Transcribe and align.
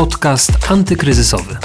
Podcast 0.00 0.52
antykryzysowy. 0.70 1.56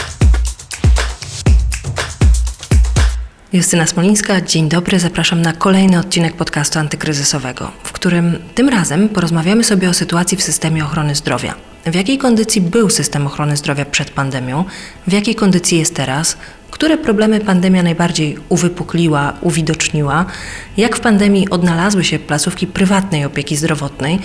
Justyna 3.53 3.87
Smolińska, 3.87 4.41
dzień 4.41 4.69
dobry. 4.69 4.99
Zapraszam 4.99 5.41
na 5.41 5.53
kolejny 5.53 5.99
odcinek 5.99 6.33
podcastu 6.33 6.79
antykryzysowego, 6.79 7.71
w 7.83 7.91
którym 7.91 8.37
tym 8.55 8.69
razem 8.69 9.09
porozmawiamy 9.09 9.63
sobie 9.63 9.89
o 9.89 9.93
sytuacji 9.93 10.37
w 10.37 10.43
systemie 10.43 10.85
ochrony 10.85 11.15
zdrowia. 11.15 11.55
W 11.85 11.95
jakiej 11.95 12.17
kondycji 12.17 12.61
był 12.61 12.89
system 12.89 13.27
ochrony 13.27 13.57
zdrowia 13.57 13.85
przed 13.85 14.09
pandemią, 14.09 14.63
w 15.07 15.11
jakiej 15.11 15.35
kondycji 15.35 15.79
jest 15.79 15.95
teraz, 15.95 16.37
które 16.71 16.97
problemy 16.97 17.39
pandemia 17.39 17.83
najbardziej 17.83 18.37
uwypukliła, 18.49 19.33
uwidoczniła, 19.41 20.25
jak 20.77 20.95
w 20.95 20.99
pandemii 20.99 21.49
odnalazły 21.49 22.03
się 22.03 22.19
placówki 22.19 22.67
prywatnej 22.67 23.25
opieki 23.25 23.55
zdrowotnej, 23.55 24.19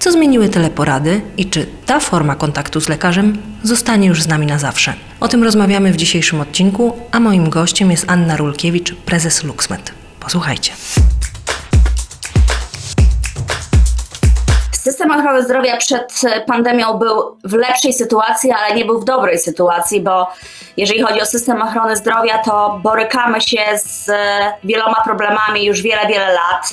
co 0.00 0.12
zmieniły 0.12 0.48
teleporady 0.48 1.20
i 1.36 1.46
czy 1.46 1.66
ta 1.86 2.00
forma 2.00 2.34
kontaktu 2.34 2.80
z 2.80 2.88
lekarzem 2.88 3.38
zostanie 3.62 4.08
już 4.08 4.22
z 4.22 4.26
nami 4.26 4.46
na 4.46 4.58
zawsze. 4.58 4.94
O 5.20 5.28
tym 5.28 5.42
rozmawiamy 5.42 5.92
w 5.92 5.96
dzisiejszym 5.96 6.40
odcinku, 6.40 6.96
a 7.10 7.20
moim 7.20 7.50
gościem 7.50 7.90
jest 7.90 8.04
Anna 8.08 8.36
Rulkiewicz, 8.36 8.94
prezes 8.94 9.44
LuxMed. 9.44 9.92
Posłuchajcie. 10.20 10.72
System 14.82 15.10
ochrony 15.10 15.42
zdrowia 15.42 15.76
przed 15.76 16.22
pandemią 16.46 16.94
był 16.94 17.36
w 17.44 17.52
lepszej 17.52 17.92
sytuacji, 17.92 18.52
ale 18.52 18.74
nie 18.74 18.84
był 18.84 19.00
w 19.00 19.04
dobrej 19.04 19.38
sytuacji, 19.38 20.00
bo 20.00 20.28
jeżeli 20.76 21.02
chodzi 21.02 21.20
o 21.20 21.26
system 21.26 21.62
ochrony 21.62 21.96
zdrowia, 21.96 22.38
to 22.38 22.80
borykamy 22.82 23.40
się 23.40 23.60
z 23.74 24.10
wieloma 24.64 25.02
problemami 25.04 25.64
już 25.64 25.82
wiele, 25.82 26.06
wiele 26.06 26.32
lat. 26.32 26.72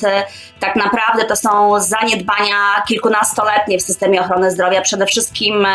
Tak 0.60 0.76
naprawdę 0.76 1.24
to 1.24 1.36
są 1.36 1.80
zaniedbania 1.80 2.82
kilkunastoletnie 2.88 3.78
w 3.78 3.82
systemie 3.82 4.20
ochrony 4.20 4.50
zdrowia. 4.50 4.80
Przede 4.80 5.06
wszystkim 5.06 5.66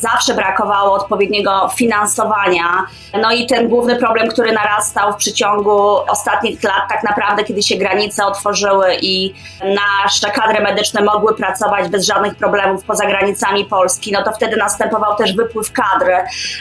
zawsze 0.00 0.34
brakowało 0.34 0.92
odpowiedniego 0.92 1.70
finansowania. 1.76 2.86
No 3.20 3.32
i 3.32 3.46
ten 3.46 3.68
główny 3.68 3.96
problem, 3.96 4.28
który 4.28 4.52
narastał 4.52 5.12
w 5.12 5.16
przeciągu 5.16 5.96
ostatnich 6.08 6.62
lat, 6.62 6.88
tak 6.88 7.02
naprawdę, 7.02 7.44
kiedy 7.44 7.62
się 7.62 7.76
granice 7.76 8.26
otworzyły 8.26 8.96
i 9.02 9.34
nasze 9.64 10.30
kadry 10.34 10.62
medyczne 10.62 11.02
mogły 11.02 11.34
pracować 11.34 11.88
bez 11.88 12.06
żadnych 12.06 12.34
problemów 12.34 12.84
poza 12.84 13.06
granicami 13.06 13.64
Polski, 13.64 14.12
no 14.12 14.22
to 14.22 14.32
wtedy 14.32 14.56
następował 14.56 15.16
też 15.16 15.32
wypływ 15.32 15.72
kadry, 15.72 16.16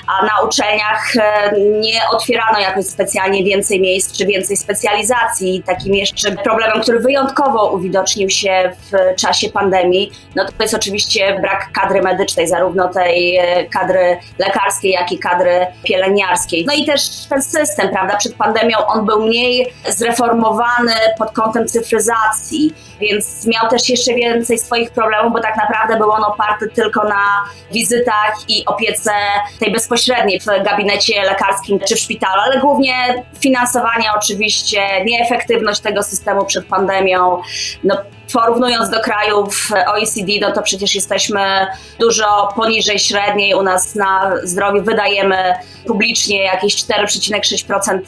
a 0.08 0.26
na 0.26 0.48
uczelniach 0.48 1.16
e, 1.16 1.52
nie 1.60 2.02
otwierano 2.12 2.60
jakoś 2.60 2.86
specjalnie 2.86 3.44
więcej 3.44 3.82
miejsc 3.82 4.18
czy 4.18 4.26
więcej 4.26 4.58
specjalizacji. 4.58 5.64
Takim 5.66 5.94
jeszcze 5.94 6.32
problemem, 6.32 6.82
który 6.82 7.00
wyjątkowo 7.00 7.72
uwidocznił 7.72 8.30
się 8.30 8.72
w 8.92 9.16
czasie 9.16 9.50
pandemii, 9.50 10.12
no 10.36 10.46
to 10.46 10.64
jest 10.64 10.74
oczywiście 10.74 11.40
brak 11.42 11.72
kadry 11.72 12.02
medycznej, 12.02 12.48
zarówno 12.48 12.88
tej 12.88 13.27
E, 13.36 13.66
kadry 13.66 14.18
lekarskiej, 14.38 14.92
jak 14.92 15.12
i 15.12 15.20
kadry 15.20 15.68
pielęgniarskiej. 15.84 16.66
No 16.68 16.74
i 16.74 16.86
też 16.86 17.02
ten 17.30 17.42
system, 17.42 17.90
prawda, 17.90 18.18
przed 18.18 18.34
pandemią 18.34 18.78
on 18.88 19.06
był 19.06 19.26
mniej 19.26 19.74
zreformowany 19.88 20.94
pod 21.18 21.32
kątem 21.32 21.68
cyfryzacji, 21.68 22.74
więc 23.00 23.48
miał 23.48 23.70
też 23.70 23.90
jeszcze 23.90 24.14
więcej 24.14 24.60
swoich 24.60 24.92
problemów, 24.92 25.34
bo 25.34 25.40
tak 25.40 25.58
naprawdę 25.58 25.98
był 25.98 26.12
on 26.12 26.24
oparty 26.24 26.70
tylko 26.70 27.04
na 27.04 27.44
wizytach 27.72 28.36
i 28.48 28.66
opiece 28.66 29.12
tej 29.60 29.72
bezpośredniej 29.72 30.40
w 30.40 30.46
gabinecie 30.64 31.24
lekarskim 31.24 31.80
czy 31.80 31.96
w 31.96 32.00
szpitalu, 32.00 32.42
ale 32.46 32.60
głównie 32.60 33.24
finansowanie 33.40 34.10
oczywiście, 34.18 35.06
nieefektywność 35.06 35.80
tego 35.80 36.04
systemu 36.04 36.46
przed 36.46 36.66
pandemią, 36.66 37.42
no 37.84 37.98
porównując 38.34 38.90
do 38.90 39.00
krajów 39.00 39.70
OECD, 39.88 40.32
no 40.42 40.52
to 40.52 40.62
przecież 40.62 40.96
jesteśmy 40.96 41.68
dużo 42.00 42.54
poniżej 42.56 43.00
średniej. 43.00 43.54
U 43.54 43.64
nas 43.64 43.96
na 43.96 44.32
zdrowiu 44.44 44.84
wydajemy 44.84 45.54
publicznie 45.88 46.44
jakieś 46.44 46.76
4,6% 46.76 48.00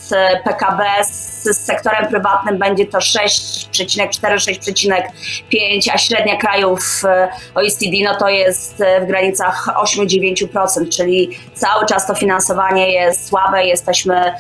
PKB, 0.44 0.84
z 1.03 1.66
sektorem 1.66 2.07
prywatnym 2.07 2.57
będzie 2.57 2.85
to 2.85 2.97
6,4-6,5, 2.97 5.90
a 5.94 5.97
średnia 5.97 6.38
krajów 6.38 7.01
OECD 7.56 7.97
no 8.03 8.16
to 8.16 8.30
jest 8.30 8.84
w 9.01 9.06
granicach 9.07 9.68
8-9%, 9.68 10.90
czyli 10.90 11.40
cały 11.53 11.86
czas 11.86 12.07
to 12.07 12.16
finansowanie 12.16 12.94
jest 12.94 13.28
słabe, 13.28 13.66
jesteśmy 13.66 14.34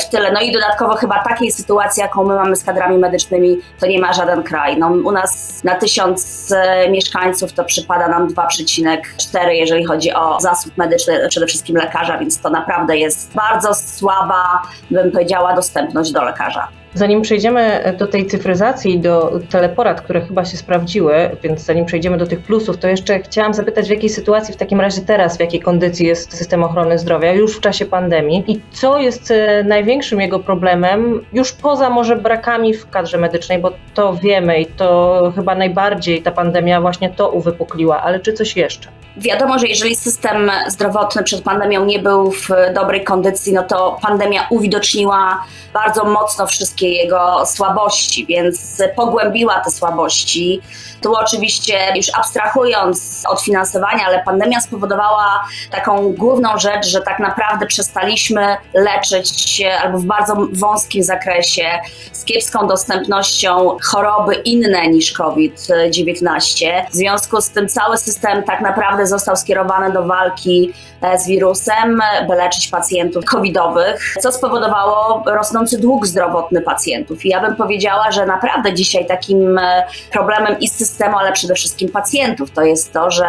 w 0.00 0.10
tyle. 0.10 0.32
No 0.32 0.40
i 0.40 0.52
dodatkowo 0.52 0.94
chyba 0.94 1.24
takiej 1.24 1.52
sytuacji, 1.52 2.00
jaką 2.00 2.24
my 2.24 2.34
mamy 2.34 2.56
z 2.56 2.64
kadrami 2.64 2.98
medycznymi, 2.98 3.58
to 3.80 3.86
nie 3.86 3.98
ma 3.98 4.12
żaden 4.12 4.42
kraj. 4.42 4.78
No, 4.78 4.88
u 4.88 5.12
nas 5.12 5.25
na 5.64 5.74
tysiąc 5.74 6.48
mieszkańców 6.90 7.52
to 7.52 7.64
przypada 7.64 8.08
nam 8.08 8.28
2,4, 8.28 9.48
jeżeli 9.48 9.84
chodzi 9.84 10.12
o 10.12 10.40
zasób 10.40 10.76
medyczny, 10.76 11.28
przede 11.28 11.46
wszystkim 11.46 11.76
lekarza, 11.76 12.18
więc 12.18 12.40
to 12.40 12.50
naprawdę 12.50 12.96
jest 12.96 13.32
bardzo 13.34 13.74
słaba, 13.74 14.62
bym 14.90 15.12
powiedziała, 15.12 15.54
dostępność 15.54 16.12
do 16.12 16.24
lekarza. 16.24 16.68
Zanim 16.96 17.22
przejdziemy 17.22 17.94
do 17.98 18.06
tej 18.06 18.26
cyfryzacji, 18.26 19.00
do 19.00 19.40
teleporad, 19.50 20.00
które 20.00 20.20
chyba 20.20 20.44
się 20.44 20.56
sprawdziły, 20.56 21.14
więc 21.42 21.60
zanim 21.60 21.84
przejdziemy 21.84 22.18
do 22.18 22.26
tych 22.26 22.40
plusów, 22.40 22.78
to 22.78 22.88
jeszcze 22.88 23.20
chciałam 23.20 23.54
zapytać, 23.54 23.86
w 23.86 23.90
jakiej 23.90 24.10
sytuacji 24.10 24.54
w 24.54 24.56
takim 24.56 24.80
razie 24.80 25.00
teraz, 25.00 25.36
w 25.36 25.40
jakiej 25.40 25.60
kondycji 25.60 26.06
jest 26.06 26.36
system 26.36 26.64
ochrony 26.64 26.98
zdrowia 26.98 27.32
już 27.32 27.56
w 27.56 27.60
czasie 27.60 27.86
pandemii 27.86 28.44
i 28.46 28.60
co 28.70 28.98
jest 28.98 29.30
e, 29.30 29.64
największym 29.64 30.20
jego 30.20 30.38
problemem, 30.38 31.26
już 31.32 31.52
poza 31.52 31.90
może 31.90 32.16
brakami 32.16 32.74
w 32.74 32.90
kadrze 32.90 33.18
medycznej, 33.18 33.58
bo 33.58 33.72
to 33.94 34.14
wiemy 34.14 34.60
i 34.60 34.66
to 34.66 35.32
chyba 35.34 35.54
najbardziej 35.54 36.22
ta 36.22 36.30
pandemia 36.30 36.80
właśnie 36.80 37.10
to 37.10 37.30
uwypukliła, 37.30 38.02
ale 38.02 38.20
czy 38.20 38.32
coś 38.32 38.56
jeszcze? 38.56 38.88
Wiadomo, 39.16 39.58
że 39.58 39.66
jeżeli 39.66 39.96
system 39.96 40.50
zdrowotny 40.68 41.22
przed 41.22 41.42
pandemią 41.42 41.84
nie 41.84 41.98
był 41.98 42.30
w 42.30 42.48
dobrej 42.74 43.04
kondycji, 43.04 43.52
no 43.52 43.62
to 43.62 43.98
pandemia 44.02 44.46
uwidoczniła 44.50 45.44
bardzo 45.72 46.04
mocno 46.04 46.46
wszystkie 46.46 46.85
jego 46.88 47.46
słabości, 47.46 48.26
więc 48.26 48.82
pogłębiła 48.96 49.60
te 49.60 49.70
słabości. 49.70 50.60
Tu 51.02 51.14
oczywiście 51.14 51.78
już 51.94 52.06
abstrahując 52.14 53.22
od 53.28 53.40
finansowania, 53.40 54.06
ale 54.06 54.22
pandemia 54.24 54.60
spowodowała 54.60 55.44
taką 55.70 56.12
główną 56.12 56.58
rzecz, 56.58 56.86
że 56.86 57.00
tak 57.00 57.18
naprawdę 57.18 57.66
przestaliśmy 57.66 58.56
leczyć 58.74 59.50
się 59.50 59.70
albo 59.70 59.98
w 59.98 60.04
bardzo 60.04 60.36
wąskim 60.52 61.02
zakresie 61.02 61.64
z 62.12 62.24
kiepską 62.24 62.66
dostępnością 62.66 63.76
choroby 63.82 64.34
inne 64.34 64.88
niż 64.88 65.12
COVID-19. 65.12 66.66
W 66.90 66.94
związku 66.94 67.40
z 67.40 67.50
tym 67.50 67.68
cały 67.68 67.98
system 67.98 68.42
tak 68.42 68.60
naprawdę 68.60 69.06
został 69.06 69.36
skierowany 69.36 69.92
do 69.92 70.02
walki 70.02 70.72
e, 71.00 71.18
z 71.18 71.26
wirusem, 71.26 72.02
by 72.28 72.34
leczyć 72.34 72.68
pacjentów 72.68 73.24
covidowych, 73.24 74.16
co 74.20 74.32
spowodowało 74.32 75.22
rosnący 75.26 75.78
dług 75.78 76.06
zdrowotny 76.06 76.60
pacjentów. 76.66 77.24
I 77.24 77.28
ja 77.28 77.40
bym 77.40 77.56
powiedziała, 77.56 78.10
że 78.10 78.26
naprawdę 78.26 78.74
dzisiaj 78.74 79.06
takim 79.06 79.58
e, 79.58 79.84
problemem 80.12 80.60
i 80.60 80.68
systemu, 80.68 81.18
ale 81.18 81.32
przede 81.32 81.54
wszystkim 81.54 81.88
pacjentów 81.88 82.50
to 82.50 82.62
jest 82.62 82.92
to, 82.92 83.10
że 83.10 83.26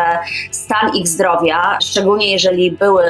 stan 0.51 0.95
ich 0.95 1.07
zdrowia, 1.07 1.77
szczególnie 1.81 2.31
jeżeli 2.31 2.71
były 2.71 3.03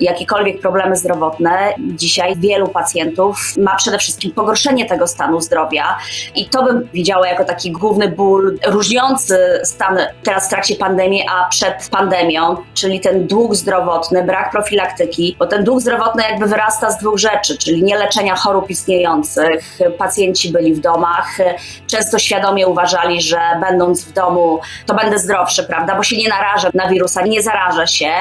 jakiekolwiek 0.00 0.60
problemy 0.60 0.96
zdrowotne, 0.96 1.74
dzisiaj 1.78 2.36
wielu 2.36 2.68
pacjentów 2.68 3.36
ma 3.56 3.76
przede 3.76 3.98
wszystkim 3.98 4.32
pogorszenie 4.32 4.86
tego 4.86 5.06
stanu 5.06 5.40
zdrowia 5.40 5.98
i 6.34 6.48
to 6.48 6.64
bym 6.64 6.88
widziała 6.92 7.28
jako 7.28 7.44
taki 7.44 7.72
główny 7.72 8.08
ból 8.08 8.58
różniący 8.66 9.60
stan 9.64 9.98
teraz 10.22 10.46
w 10.46 10.50
trakcie 10.50 10.76
pandemii, 10.76 11.26
a 11.30 11.48
przed 11.48 11.88
pandemią, 11.90 12.56
czyli 12.74 13.00
ten 13.00 13.26
dług 13.26 13.54
zdrowotny, 13.54 14.24
brak 14.24 14.50
profilaktyki, 14.50 15.36
bo 15.38 15.46
ten 15.46 15.64
dług 15.64 15.80
zdrowotny 15.80 16.22
jakby 16.30 16.46
wyrasta 16.46 16.90
z 16.90 16.98
dwóch 16.98 17.18
rzeczy, 17.18 17.58
czyli 17.58 17.82
nie 17.82 17.98
leczenia 17.98 18.36
chorób 18.36 18.70
istniejących. 18.70 19.71
Pacjenci 19.98 20.52
byli 20.52 20.74
w 20.74 20.80
domach, 20.80 21.38
często 21.86 22.18
świadomie 22.18 22.68
uważali, 22.68 23.22
że 23.22 23.40
będąc 23.60 24.04
w 24.04 24.12
domu, 24.12 24.60
to 24.86 24.94
będę 24.94 25.18
zdrowszy, 25.18 25.64
prawda, 25.64 25.96
bo 25.96 26.02
się 26.02 26.16
nie 26.16 26.28
narażę 26.28 26.70
na 26.74 26.88
wirusa, 26.88 27.22
nie 27.22 27.42
zarażę 27.42 27.86
się, 27.86 28.12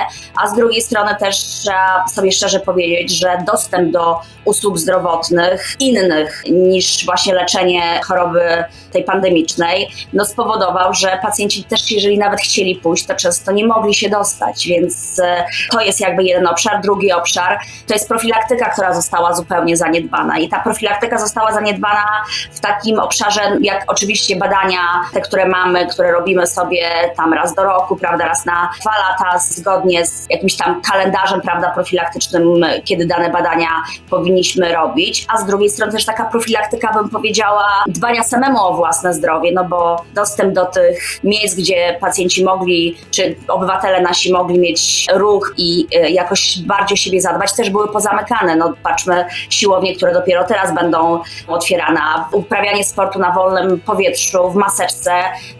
a 0.44 0.48
z 0.48 0.56
drugiej 0.56 0.82
strony 0.82 1.16
też 1.20 1.38
trzeba 1.38 2.06
sobie 2.08 2.32
szczerze 2.32 2.60
powiedzieć, 2.60 3.20
że 3.20 3.38
dostęp 3.46 3.92
do 3.92 4.20
usług 4.46 4.78
zdrowotnych 4.78 5.76
innych 5.80 6.44
niż 6.52 7.06
właśnie 7.06 7.34
leczenie 7.34 8.00
choroby 8.08 8.64
tej 8.92 9.04
pandemicznej, 9.04 9.90
no 10.14 10.26
spowodował, 10.26 10.94
że 10.94 11.20
pacjenci 11.22 11.64
też, 11.64 11.92
jeżeli 11.92 12.18
nawet 12.18 12.42
chcieli 12.42 12.76
pójść, 12.76 13.06
to 13.06 13.16
często 13.16 13.52
nie 13.52 13.68
mogli 13.68 13.94
się 13.94 14.10
dostać, 14.10 14.68
więc 14.68 15.20
e, 15.20 15.46
to 15.72 15.82
jest 15.82 16.02
jakby 16.02 16.24
jeden 16.24 16.48
obszar. 16.48 16.82
Drugi 16.82 17.12
obszar 17.12 17.60
to 17.88 17.94
jest 17.94 18.08
profilaktyka, 18.08 18.70
która 18.70 18.94
została 18.94 19.34
zupełnie 19.34 19.78
zaniedbana. 19.78 20.38
I 20.38 20.50
ta 20.50 20.60
profilaktyka 20.60 21.18
została 21.18 21.41
została 21.42 21.62
zaniedbana 21.62 22.06
w 22.52 22.60
takim 22.60 23.00
obszarze, 23.00 23.42
jak 23.62 23.84
oczywiście 23.88 24.36
badania, 24.36 24.80
te, 25.14 25.22
które 25.22 25.48
mamy, 25.48 25.88
które 25.88 26.12
robimy 26.12 26.48
sobie 26.48 26.90
tam 27.18 27.34
raz 27.34 27.56
do 27.56 27.64
roku, 27.64 27.96
prawda, 27.96 28.26
raz 28.26 28.46
na 28.46 28.72
dwa 28.82 28.92
lata, 28.92 29.40
zgodnie 29.40 30.06
z 30.06 30.28
jakimś 30.30 30.58
tam 30.58 30.82
kalendarzem, 30.82 31.42
prawda, 31.42 31.72
profilaktycznym, 31.72 32.66
kiedy 32.84 33.06
dane 33.06 33.30
badania 33.30 33.68
powinniśmy 34.10 34.74
robić, 34.74 35.26
a 35.34 35.38
z 35.38 35.46
drugiej 35.46 35.70
strony 35.70 35.92
też 35.92 36.06
taka 36.06 36.26
profilaktyka, 36.26 36.94
bym 36.94 37.10
powiedziała, 37.10 37.66
dbania 37.88 38.24
samemu 38.24 38.66
o 38.66 38.74
własne 38.74 39.14
zdrowie, 39.14 39.52
no 39.54 39.64
bo 39.64 40.04
dostęp 40.14 40.54
do 40.54 40.66
tych 40.66 41.20
miejsc, 41.24 41.56
gdzie 41.56 41.98
pacjenci 42.02 42.44
mogli, 42.44 42.98
czy 43.12 43.36
obywatele 43.48 44.02
nasi 44.02 44.34
mogli 44.34 44.60
mieć 44.60 45.08
ruch 45.14 45.54
i 45.58 45.88
y, 45.96 46.10
jakoś 46.10 46.60
bardziej 46.62 46.96
o 46.96 46.98
siebie 46.98 47.22
zadbać, 47.22 47.56
też 47.56 47.70
były 47.70 47.88
pozamykane. 47.88 48.56
No 48.56 48.74
patrzmy, 48.84 49.26
siłownie, 49.50 49.96
które 49.96 50.14
dopiero 50.14 50.44
teraz 50.44 50.76
będą 50.76 51.22
otwierane, 51.48 52.02
uprawianie 52.32 52.84
sportu 52.84 53.20
na 53.20 53.32
wolnym 53.32 53.80
powietrzu, 53.80 54.52
w 54.52 54.56
maseczce, 54.56 55.12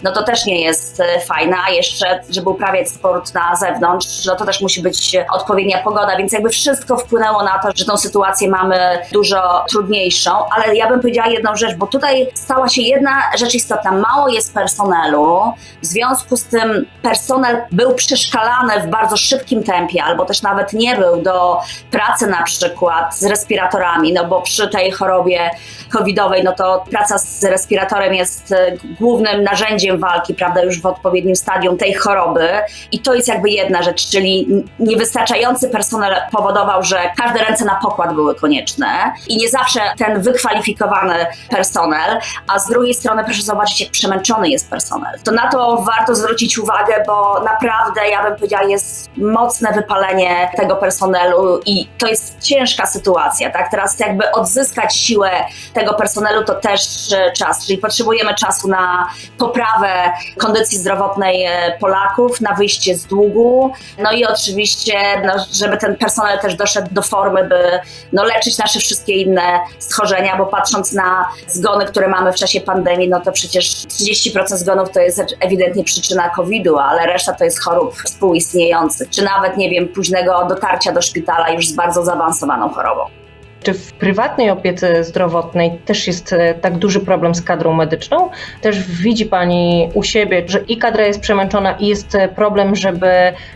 no 0.04 0.12
to 0.12 0.24
też 0.24 0.46
nie 0.46 0.62
jest 0.62 1.00
y, 1.00 1.04
fajne, 1.28 1.58
a 1.68 1.72
jeszcze, 1.72 2.24
żeby 2.30 2.50
uprawiać 2.50 2.90
sport 2.90 3.34
na 3.34 3.56
zewnątrz, 3.56 4.26
no 4.26 4.36
to 4.36 4.46
też 4.46 4.62
musi 4.62 4.82
być 4.82 5.18
odpowiednia 5.34 5.84
pogoda, 5.84 6.18
więc 6.18 6.34
jakby 6.34 6.50
wszystko 6.50 6.98
wpłynęło 6.98 7.44
na 7.44 7.60
to, 7.60 7.70
że 7.76 7.86
tą 7.86 7.98
sytuację 7.98 8.50
mamy 8.50 9.00
dużo 9.12 9.66
trudniejszą, 9.70 10.32
ale 10.50 10.76
ja 10.76 10.90
bym 10.90 11.00
powiedziała 11.00 11.28
jedną 11.28 11.56
rzecz, 11.56 11.76
bo 11.76 11.88
tutaj 11.88 12.28
stała 12.34 12.70
się 12.70 12.82
jedna 12.82 13.12
rzecz 13.38 13.56
istotna. 13.56 13.92
Mało 13.92 14.30
jest 14.30 14.54
personelu, 14.54 15.54
w 15.82 15.86
związku 15.86 16.38
z 16.38 16.44
tym 16.44 16.86
personel 17.02 17.62
był 17.72 17.96
przeszkalany 17.96 18.82
w 18.82 18.88
bardzo 18.88 19.18
szybkim 19.18 19.64
tempie, 19.64 20.04
albo 20.04 20.26
też 20.26 20.42
nawet 20.42 20.74
nie 20.74 20.96
był 20.96 21.22
do 21.22 21.60
pracy 21.92 22.28
na 22.28 22.44
przykład 22.44 23.18
z 23.18 23.26
respiratorami, 23.26 24.14
no 24.14 24.26
bo 24.26 24.42
przy 24.42 24.68
tej 24.68 24.92
chorobie 24.92 25.50
covidowej, 25.90 26.44
no 26.44 26.52
to 26.52 26.86
praca 26.92 27.18
z 27.18 27.44
respiratorem 27.44 28.14
jest 28.14 28.52
e, 28.52 28.72
głównym 29.00 29.44
narzędziem 29.44 30.00
walki, 30.00 30.34
prawda, 30.34 30.64
już 30.64 30.82
w 30.82 30.86
odpowiednim 30.86 31.36
stadium 31.36 31.78
tej 31.78 31.94
choroby 31.94 32.50
i 32.92 33.00
to 33.00 33.14
jest 33.14 33.28
jakby 33.28 33.50
jedna 33.50 33.84
rzecz, 33.84 34.10
czyli 34.10 34.48
niewystarczający 34.80 35.70
personel 35.70 36.16
powodował, 36.32 36.84
że 36.84 36.98
każde 37.18 37.40
ręce 37.40 37.66
na 37.66 37.76
pokład 37.76 38.14
były 38.14 38.36
konieczne 38.36 38.88
i 39.28 39.38
nie 39.38 39.50
zawsze 39.50 39.80
ten 39.98 40.22
wykwalifikowany 40.22 41.26
personel, 41.50 42.20
a 42.48 42.60
z 42.60 42.68
drugiej 42.68 42.94
strony 42.94 43.24
proszę 43.24 43.42
zobaczyć, 43.42 43.82
jak 43.82 43.92
przemęczony 43.92 44.50
jest 44.50 44.70
personel. 44.70 45.20
To 45.24 45.32
na 45.32 45.50
to 45.50 45.78
warto 45.78 46.16
zwrócić 46.16 46.58
uwagę, 46.58 47.04
bo 47.08 47.44
naprawdę, 47.44 48.10
ja 48.10 48.24
bym 48.24 48.36
powiedziała, 48.36 48.64
jest 48.64 49.10
mocne 49.18 49.72
wypalenie 49.74 50.52
tego 50.58 50.76
personelu 50.76 51.60
i 51.66 51.88
to 51.98 52.08
jest 52.08 52.40
ciężka 52.40 52.86
sytuacja, 52.86 53.50
tak? 53.50 53.72
Teraz 53.72 54.00
jakby 54.00 54.32
odzyskać 54.32 54.96
siłę 54.96 55.32
tego 55.74 55.94
personelu 55.94 56.44
to 56.46 56.56
też 56.56 56.82
e, 57.14 57.32
czas, 57.32 57.66
czyli 57.66 57.78
potrzebujemy 57.78 58.36
czasu 58.36 58.68
na 58.68 59.08
poprawę 59.38 60.12
kondycji 60.38 60.78
zdrowotnej 60.78 61.46
e, 61.46 61.78
Polaków, 61.80 62.42
na 62.42 62.54
wyjście 62.54 62.96
z 62.96 63.06
długu, 63.06 63.74
no 63.98 64.12
i 64.12 64.26
oczywiście, 64.26 65.22
no, 65.26 65.34
żeby 65.54 65.78
ten 65.78 65.98
personel 65.98 66.40
też 66.40 66.56
doszedł 66.56 66.88
do 66.92 67.02
formy, 67.02 67.44
by 67.44 67.80
no, 68.14 68.24
leczyć 68.24 68.58
nasze 68.58 68.80
wszystkie 68.80 69.14
inne 69.14 69.60
schorzenia, 69.80 70.38
bo 70.38 70.46
patrząc 70.46 70.94
na 70.94 71.28
zgony, 71.48 71.86
które 71.86 72.08
mamy 72.08 72.34
w 72.34 72.36
czasie 72.36 72.62
pandemii, 72.62 73.10
no 73.10 73.22
to 73.22 73.32
przecież 73.32 73.66
30% 73.66 74.58
zgonów 74.58 74.92
to 74.92 75.00
jest 75.00 75.22
ewidentnie 75.40 75.84
przyczyna 75.84 76.30
COVID-u, 76.30 76.78
ale 76.78 77.06
reszta 77.06 77.34
to 77.34 77.44
jest 77.44 77.64
chorób 77.64 77.96
współistniejących, 77.96 79.10
czy 79.10 79.24
nawet, 79.24 79.58
nie 79.58 79.70
wiem, 79.70 79.88
późnego 79.88 80.46
dotarcia 80.50 80.92
do 80.92 81.02
szpitala 81.02 81.50
już 81.50 81.68
z 81.68 81.74
bardzo 81.74 82.06
zaawansowaną 82.06 82.70
chorobą. 82.70 83.21
Czy 83.64 83.74
w 83.74 83.94
prywatnej 83.94 84.50
opiece 84.50 85.04
zdrowotnej 85.04 85.80
też 85.86 86.08
jest 86.08 86.34
e, 86.34 86.54
tak 86.54 86.78
duży 86.78 87.00
problem 87.00 87.36
z 87.36 87.42
kadrą 87.42 87.74
medyczną? 87.74 88.30
Też 88.62 88.84
widzi 88.84 89.26
Pani 89.26 89.90
u 89.94 90.04
siebie, 90.04 90.44
że 90.46 90.60
i 90.60 90.78
kadra 90.78 91.06
jest 91.06 91.20
przemęczona, 91.20 91.72
i 91.72 91.88
jest 91.88 92.16
e, 92.16 92.28
problem, 92.28 92.76
żeby 92.76 93.08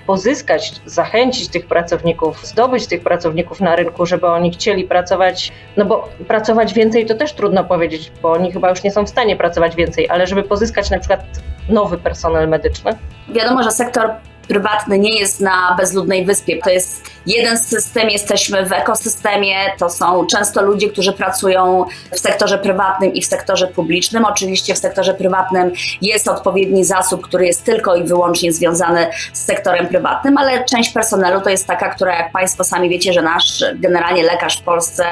pozyskać, 0.07 0.73
zachęcić 0.85 1.47
tych 1.47 1.65
pracowników, 1.65 2.45
zdobyć 2.45 2.87
tych 2.87 3.03
pracowników 3.03 3.61
na 3.61 3.75
rynku, 3.75 4.05
żeby 4.05 4.27
oni 4.27 4.51
chcieli 4.51 4.83
pracować, 4.83 5.51
no 5.77 5.85
bo 5.85 6.09
pracować 6.27 6.73
więcej 6.73 7.05
to 7.05 7.15
też 7.15 7.33
trudno 7.33 7.63
powiedzieć, 7.63 8.11
bo 8.21 8.31
oni 8.31 8.51
chyba 8.51 8.69
już 8.69 8.83
nie 8.83 8.91
są 8.91 9.05
w 9.05 9.09
stanie 9.09 9.35
pracować 9.35 9.75
więcej, 9.75 10.09
ale 10.09 10.27
żeby 10.27 10.43
pozyskać 10.43 10.89
na 10.89 10.99
przykład 10.99 11.25
nowy 11.69 11.97
personel 11.97 12.49
medyczny? 12.49 12.91
Wiadomo, 13.29 13.63
że 13.63 13.71
sektor 13.71 14.09
prywatny 14.47 14.99
nie 14.99 15.19
jest 15.19 15.41
na 15.41 15.75
bezludnej 15.77 16.25
wyspie. 16.25 16.59
To 16.63 16.69
jest 16.69 17.15
jeden 17.27 17.57
system, 17.57 18.09
jesteśmy 18.09 18.65
w 18.65 18.71
ekosystemie. 18.71 19.55
To 19.79 19.89
są 19.89 20.25
często 20.25 20.61
ludzie, 20.61 20.89
którzy 20.89 21.13
pracują 21.13 21.85
w 22.11 22.19
sektorze 22.19 22.57
prywatnym 22.57 23.13
i 23.13 23.21
w 23.21 23.25
sektorze 23.25 23.67
publicznym. 23.67 24.25
Oczywiście 24.25 24.73
w 24.73 24.77
sektorze 24.77 25.13
prywatnym 25.13 25.71
jest 26.01 26.27
odpowiedni 26.27 26.85
zasób, 26.85 27.21
który 27.21 27.45
jest 27.45 27.63
tylko 27.63 27.95
i 27.95 28.03
wyłącznie 28.03 28.51
związany 28.51 29.07
z 29.33 29.45
sektorem 29.45 29.87
prywatnym, 29.87 30.37
ale 30.37 30.63
część 30.63 30.89
personelu 30.89 31.41
to 31.41 31.49
jest 31.49 31.67
taka, 31.67 31.89
która, 31.89 32.17
jak 32.17 32.31
Państwo 32.31 32.63
sami 32.63 32.89
wiecie, 32.89 33.13
że 33.13 33.21
nasz 33.21 33.63
generalnie 33.75 34.23
lekarz 34.23 34.59
w 34.59 34.63
Polsce 34.63 35.05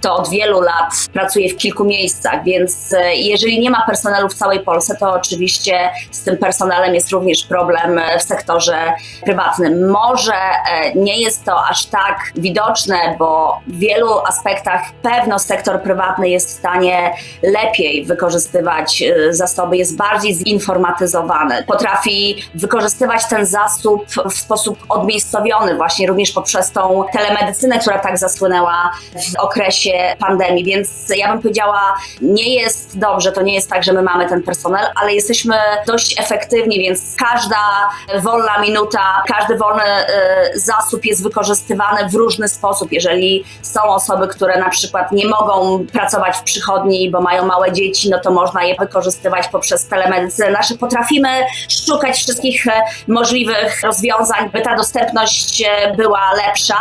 to 0.00 0.14
od 0.16 0.30
wielu 0.30 0.60
lat 0.60 0.92
pracuje 1.12 1.48
w 1.48 1.56
kilku 1.56 1.84
miejscach, 1.84 2.44
więc 2.44 2.92
e, 2.92 3.16
jeżeli 3.16 3.60
nie 3.60 3.70
ma 3.70 3.86
personelu 3.86 4.28
w 4.28 4.34
całej 4.34 4.60
Polsce, 4.60 4.96
to 5.00 5.12
oczywiście 5.12 5.90
z 6.10 6.22
tym 6.22 6.36
personelem 6.36 6.94
jest 6.94 7.10
również 7.10 7.44
problem 7.44 8.00
w 8.18 8.22
sektorze 8.22 8.73
prywatnym. 9.24 9.90
Może 9.90 10.34
e, 10.34 10.94
nie 10.94 11.20
jest 11.20 11.44
to 11.44 11.64
aż 11.64 11.86
tak 11.86 12.18
widoczne, 12.36 12.96
bo 13.18 13.60
w 13.66 13.78
wielu 13.78 14.18
aspektach 14.28 14.82
pewno 15.02 15.38
sektor 15.38 15.82
prywatny 15.82 16.28
jest 16.28 16.48
w 16.48 16.52
stanie 16.52 17.14
lepiej 17.42 18.04
wykorzystywać 18.04 19.02
e, 19.02 19.34
zasoby, 19.34 19.76
jest 19.76 19.96
bardziej 19.96 20.34
zinformatyzowany, 20.34 21.64
potrafi 21.66 22.36
wykorzystywać 22.54 23.28
ten 23.28 23.46
zasób 23.46 24.06
w 24.30 24.34
sposób 24.34 24.78
odmiejscowiony, 24.88 25.76
właśnie 25.76 26.06
również 26.06 26.32
poprzez 26.32 26.72
tą 26.72 27.04
telemedycynę, 27.12 27.78
która 27.78 27.98
tak 27.98 28.18
zasłynęła 28.18 28.90
w 29.14 29.38
okresie 29.38 30.16
pandemii. 30.18 30.64
Więc 30.64 30.88
ja 31.16 31.28
bym 31.28 31.42
powiedziała, 31.42 31.94
nie 32.22 32.54
jest 32.54 32.98
dobrze, 32.98 33.32
to 33.32 33.42
nie 33.42 33.54
jest 33.54 33.70
tak, 33.70 33.84
że 33.84 33.92
my 33.92 34.02
mamy 34.02 34.28
ten 34.28 34.42
personel, 34.42 34.86
ale 35.02 35.14
jesteśmy 35.14 35.56
dość 35.86 36.20
efektywni, 36.20 36.78
więc 36.78 37.16
każda 37.16 37.90
wolna 38.22 38.58
minuta, 38.64 39.22
każdy 39.26 39.56
wolny 39.56 39.82
y, 40.54 40.58
zasób 40.58 41.04
jest 41.04 41.22
wykorzystywany 41.22 42.08
w 42.08 42.14
różny 42.14 42.48
sposób. 42.48 42.92
Jeżeli 42.92 43.44
są 43.62 43.82
osoby, 43.82 44.28
które 44.28 44.60
na 44.60 44.70
przykład 44.70 45.12
nie 45.12 45.26
mogą 45.26 45.86
pracować 45.92 46.36
w 46.36 46.42
przychodni, 46.42 47.10
bo 47.10 47.20
mają 47.20 47.46
małe 47.46 47.72
dzieci, 47.72 48.10
no 48.10 48.18
to 48.20 48.30
można 48.30 48.64
je 48.64 48.74
wykorzystywać 48.78 49.48
poprzez 49.48 49.88
telemedycynę. 49.88 50.50
Nasze 50.50 50.74
potrafimy 50.74 51.28
szukać 51.86 52.16
wszystkich 52.16 52.66
e, 52.66 52.70
możliwych 53.08 53.82
rozwiązań, 53.82 54.50
by 54.50 54.60
ta 54.60 54.76
dostępność 54.76 55.62
e, 55.62 55.94
była 55.96 56.32
lepsza, 56.46 56.76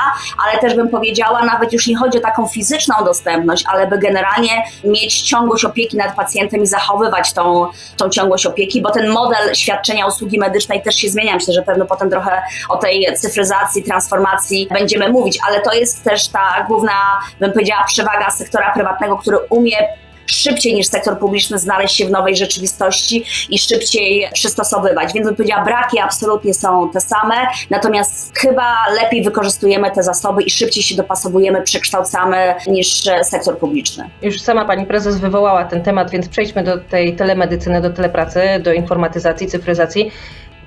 ale 0.46 0.60
też 0.60 0.76
bym 0.76 0.90
powiedziała, 0.90 1.46
nawet 1.46 1.74
już 1.74 1.88
nie 1.88 1.98
chodzi 1.98 2.18
o 2.18 2.22
taką 2.22 2.48
fizyczną 2.48 2.96
dostępność, 3.06 3.64
ale 3.74 3.88
by 3.88 4.00
generalnie 4.00 4.64
mieć 4.84 5.22
ciągłość 5.22 5.66
opieki 5.66 5.98
nad 5.98 6.16
pacjentem 6.16 6.64
i 6.64 6.68
zachowywać 6.68 7.34
tą, 7.34 7.68
tą 7.98 8.10
ciągłość 8.10 8.46
opieki, 8.46 8.82
bo 8.82 8.92
ten 8.92 9.10
model 9.10 9.56
świadczenia 9.56 10.08
usługi 10.08 10.40
medycznej 10.40 10.82
też 10.82 10.96
się 10.96 11.10
zmienia. 11.10 11.36
Myślę, 11.36 11.54
że 11.54 11.62
pewno 11.74 11.86
potem 11.86 12.10
trochę 12.10 12.42
o 12.70 12.77
tej 12.77 13.08
cyfryzacji, 13.15 13.84
transformacji 13.84 14.68
będziemy 14.72 15.10
mówić, 15.10 15.39
ale 15.48 15.62
to 15.62 15.74
jest 15.74 16.03
też 16.03 16.27
ta 16.27 16.65
główna, 16.68 16.94
bym 17.39 17.51
powiedziała, 17.51 17.84
przewaga 17.84 18.32
sektora 18.32 18.74
prywatnego, 18.74 19.18
który 19.18 19.38
umie 19.50 19.77
szybciej 20.25 20.75
niż 20.75 20.88
sektor 20.88 21.20
publiczny 21.20 21.60
znaleźć 21.60 21.96
się 21.96 22.06
w 22.06 22.12
nowej 22.12 22.36
rzeczywistości 22.36 23.25
i 23.50 23.60
szybciej 23.60 24.30
przystosowywać. 24.34 25.13
Więc 25.13 25.27
bym 25.27 25.36
powiedziała, 25.36 25.63
braki 25.63 26.00
absolutnie 26.00 26.53
są 26.53 26.89
te 26.89 27.01
same, 27.01 27.36
natomiast 27.70 28.39
chyba 28.39 28.75
lepiej 29.01 29.24
wykorzystujemy 29.24 29.92
te 29.92 30.03
zasoby 30.03 30.44
i 30.44 30.50
szybciej 30.50 30.84
się 30.84 30.96
dopasowujemy, 30.96 31.62
przekształcamy 31.62 32.56
niż 32.68 33.03
sektor 33.24 33.58
publiczny. 33.58 34.10
Już 34.22 34.42
sama 34.42 34.65
pani 34.65 34.86
prezes 34.86 35.18
wywołała 35.18 35.65
ten 35.65 35.84
temat, 35.84 36.12
więc 36.12 36.30
przejdźmy 36.30 36.63
do 36.63 36.77
tej 36.77 37.15
telemedycyny, 37.15 37.82
do 37.82 37.89
telepracy, 37.89 38.42
do 38.60 38.74
informatyzacji, 38.74 39.48
cyfryzacji. 39.48 40.12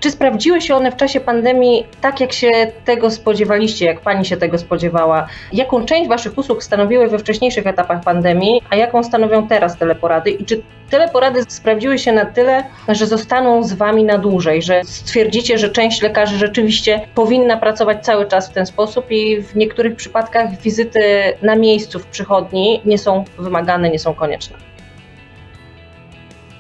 Czy 0.00 0.10
sprawdziły 0.10 0.60
się 0.60 0.74
one 0.74 0.92
w 0.92 0.96
czasie 0.96 1.20
pandemii 1.20 1.86
tak, 2.00 2.20
jak 2.20 2.32
się 2.32 2.50
tego 2.84 3.10
spodziewaliście, 3.10 3.86
jak 3.86 4.00
Pani 4.00 4.24
się 4.24 4.36
tego 4.36 4.58
spodziewała? 4.58 5.26
Jaką 5.52 5.84
część 5.84 6.08
Waszych 6.08 6.38
usług 6.38 6.62
stanowiły 6.62 7.08
we 7.08 7.18
wcześniejszych 7.18 7.66
etapach 7.66 8.00
pandemii, 8.04 8.62
a 8.70 8.76
jaką 8.76 9.04
stanowią 9.04 9.48
teraz 9.48 9.78
teleporady? 9.78 10.30
I 10.30 10.44
czy 10.44 10.62
teleporady 10.90 11.42
sprawdziły 11.48 11.98
się 11.98 12.12
na 12.12 12.24
tyle, 12.24 12.64
że 12.88 13.06
zostaną 13.06 13.62
z 13.62 13.72
Wami 13.72 14.04
na 14.04 14.18
dłużej, 14.18 14.62
że 14.62 14.80
stwierdzicie, 14.84 15.58
że 15.58 15.68
część 15.68 16.02
lekarzy 16.02 16.38
rzeczywiście 16.38 17.00
powinna 17.14 17.56
pracować 17.56 18.04
cały 18.04 18.26
czas 18.26 18.50
w 18.50 18.52
ten 18.52 18.66
sposób 18.66 19.10
i 19.10 19.42
w 19.42 19.56
niektórych 19.56 19.96
przypadkach 19.96 20.60
wizyty 20.60 21.00
na 21.42 21.56
miejscu 21.56 21.98
w 21.98 22.06
przychodni 22.06 22.80
nie 22.84 22.98
są 22.98 23.24
wymagane, 23.38 23.90
nie 23.90 23.98
są 23.98 24.14
konieczne? 24.14 24.65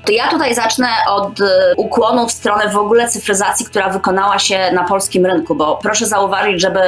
To 0.06 0.12
ja 0.12 0.28
tutaj 0.28 0.54
zacznę 0.54 0.88
od 1.08 1.40
e, 1.40 1.74
ukłonu 1.76 2.28
w 2.28 2.32
stronę 2.32 2.68
w 2.68 2.76
ogóle 2.76 3.08
cyfryzacji, 3.08 3.66
która 3.66 3.88
wykonała 3.88 4.38
się 4.38 4.72
na 4.72 4.84
polskim 4.84 5.26
rynku, 5.26 5.54
bo 5.54 5.76
proszę 5.82 6.06
zauważyć, 6.06 6.60
żeby 6.60 6.80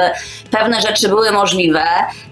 pewne 0.51 0.81
rzeczy 0.81 1.09
były 1.09 1.31
możliwe, 1.31 1.83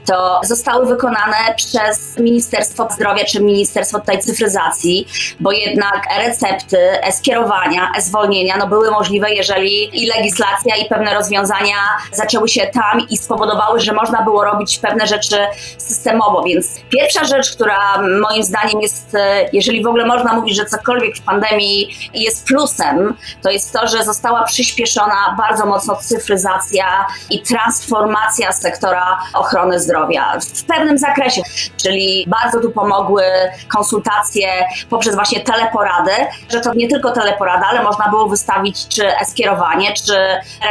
to 0.06 0.41
zostały 0.44 0.86
wykonane 0.86 1.36
przez 1.56 2.17
Ministerstwo 2.17 2.88
Zdrowia 2.91 3.25
czy 3.25 3.44
Ministerstwo 3.44 4.00
tutaj 4.00 4.20
cyfryzacji, 4.20 5.08
bo 5.39 5.51
jednak 5.51 6.08
e-recepty, 6.17 7.01
e-skierowania, 7.01 7.91
e-zwolnienia 7.98 8.58
no 8.58 8.67
były 8.67 8.91
możliwe, 8.91 9.32
jeżeli 9.34 10.03
i 10.03 10.08
legislacja 10.08 10.75
i 10.75 10.89
pewne 10.89 11.13
rozwiązania 11.13 11.75
zaczęły 12.12 12.48
się 12.48 12.67
tam 12.67 13.08
i 13.10 13.17
spowodowały, 13.17 13.79
że 13.79 13.94
można 13.94 14.22
było 14.22 14.44
robić 14.44 14.79
pewne 14.79 15.08
rzeczy 15.08 15.38
systemowo. 15.77 16.44
Więc 16.44 16.67
pierwsza 16.89 17.24
rzecz, 17.24 17.56
która 17.56 18.01
moim 18.22 18.44
zdaniem 18.44 18.82
jest, 18.82 19.15
e, 19.15 19.46
jeżeli 19.53 19.84
w 19.84 19.88
ogóle 19.88 20.06
można 20.06 20.34
mówić, 20.34 20.56
że 20.56 20.65
cokolwiek 20.77 21.17
w 21.17 21.22
pandemii 21.22 22.10
jest 22.13 22.46
plusem, 22.46 23.15
to 23.43 23.50
jest 23.50 23.74
to, 23.74 23.88
że 23.88 24.03
została 24.03 24.43
przyspieszona 24.43 25.36
bardzo 25.38 25.65
mocno 25.65 25.96
cyfryzacja 25.96 27.07
i 27.29 27.41
transformacja 27.41 28.53
sektora 28.53 29.19
ochrony 29.34 29.79
zdrowia 29.79 30.39
w 30.55 30.63
pewnym 30.63 30.98
zakresie, 30.98 31.41
czyli 31.84 32.25
bardzo 32.27 32.60
tu 32.60 32.72
pomogły 32.72 33.24
konsultacje 33.67 34.48
poprzez 34.89 35.15
właśnie 35.15 35.39
teleporady, 35.39 36.12
że 36.50 36.60
to 36.60 36.74
nie 36.74 36.88
tylko 36.88 37.12
teleporada, 37.12 37.65
ale 37.69 37.84
można 37.84 38.10
było 38.10 38.27
wystawić 38.29 38.88
czy 38.88 39.07
e-skierowanie, 39.17 39.93
czy 39.93 40.17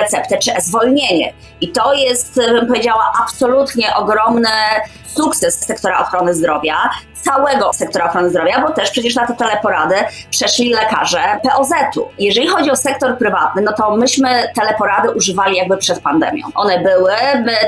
receptę, 0.01 0.39
czy 0.39 0.55
e-zwolnienie. 0.55 1.33
I 1.61 1.69
to 1.73 1.95
jest, 1.95 2.35
bym 2.37 2.67
powiedziała, 2.67 3.13
absolutnie 3.23 3.97
ogromny 3.97 4.49
sukces 5.07 5.61
sektora 5.67 6.01
ochrony 6.01 6.35
zdrowia, 6.35 6.91
całego 7.27 7.73
sektora 7.73 8.05
ochrony 8.05 8.31
zdrowia, 8.31 8.61
bo 8.61 8.73
też 8.73 8.91
przecież 8.91 9.15
na 9.15 9.27
te 9.27 9.35
teleporady 9.35 9.95
przeszli 10.31 10.73
lekarze 10.73 11.21
POZ-u. 11.43 12.09
Jeżeli 12.19 12.49
chodzi 12.49 12.71
o 12.71 12.77
sektor 12.77 13.19
prywatny, 13.19 13.63
no 13.63 13.73
to 13.73 13.97
myśmy 13.97 14.53
teleporady 14.55 15.11
używali 15.11 15.57
jakby 15.57 15.77
przed 15.77 16.01
pandemią. 16.01 16.47
One 16.55 16.79
były, 16.79 17.13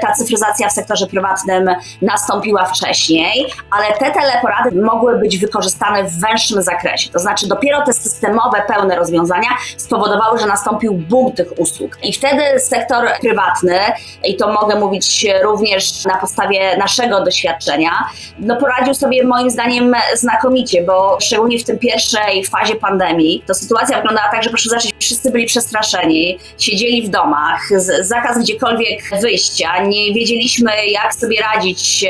ta 0.01 0.13
cyfryzacja 0.13 0.69
w 0.69 0.73
sektorze 0.73 1.07
prywatnym 1.07 1.71
nastąpiła 2.03 2.65
wcześniej, 2.65 3.47
ale 3.71 3.87
te 3.99 4.11
teleporady 4.11 4.83
mogły 4.83 5.19
być 5.19 5.39
wykorzystane 5.39 6.05
w 6.05 6.21
węższym 6.21 6.63
zakresie. 6.63 7.11
To 7.11 7.19
znaczy 7.19 7.49
dopiero 7.49 7.85
te 7.87 7.93
systemowe, 7.93 8.63
pełne 8.69 8.97
rozwiązania 8.97 9.49
spowodowały, 9.77 10.39
że 10.39 10.47
nastąpił 10.47 10.93
boom 10.95 11.33
tych 11.33 11.59
usług. 11.59 11.99
I 12.03 12.13
wtedy 12.13 12.61
sektor 12.61 13.09
prywatny, 13.21 13.79
i 14.25 14.37
to 14.37 14.53
mogę 14.53 14.75
mówić 14.75 15.27
również 15.43 16.05
na 16.05 16.17
podstawie 16.17 16.77
naszego 16.77 17.25
doświadczenia, 17.25 17.91
no 18.39 18.57
poradził 18.57 18.95
sobie 18.95 19.25
moim 19.25 19.48
moim 19.49 19.51
zdaniem 19.51 19.95
znakomicie, 20.15 20.83
bo 20.83 21.19
szczególnie 21.21 21.59
w 21.59 21.65
tym 21.65 21.79
pierwszej 21.79 22.45
fazie 22.45 22.75
pandemii, 22.75 23.43
to 23.47 23.55
sytuacja 23.55 23.97
wyglądała 23.97 24.29
tak, 24.31 24.43
że 24.43 24.51
proszę 24.51 24.71
zobaczyć, 24.71 24.95
wszyscy 24.99 25.31
byli 25.31 25.47
przestraszeni, 25.47 26.39
siedzieli 26.59 27.07
w 27.07 27.11
domach, 27.11 27.61
zakaz 28.01 28.39
gdziekolwiek 28.39 29.03
wyjścia, 29.23 29.83
nie 29.83 30.15
wiedzieliśmy 30.15 30.87
jak 30.87 31.15
sobie 31.15 31.43
radzić 31.43 32.07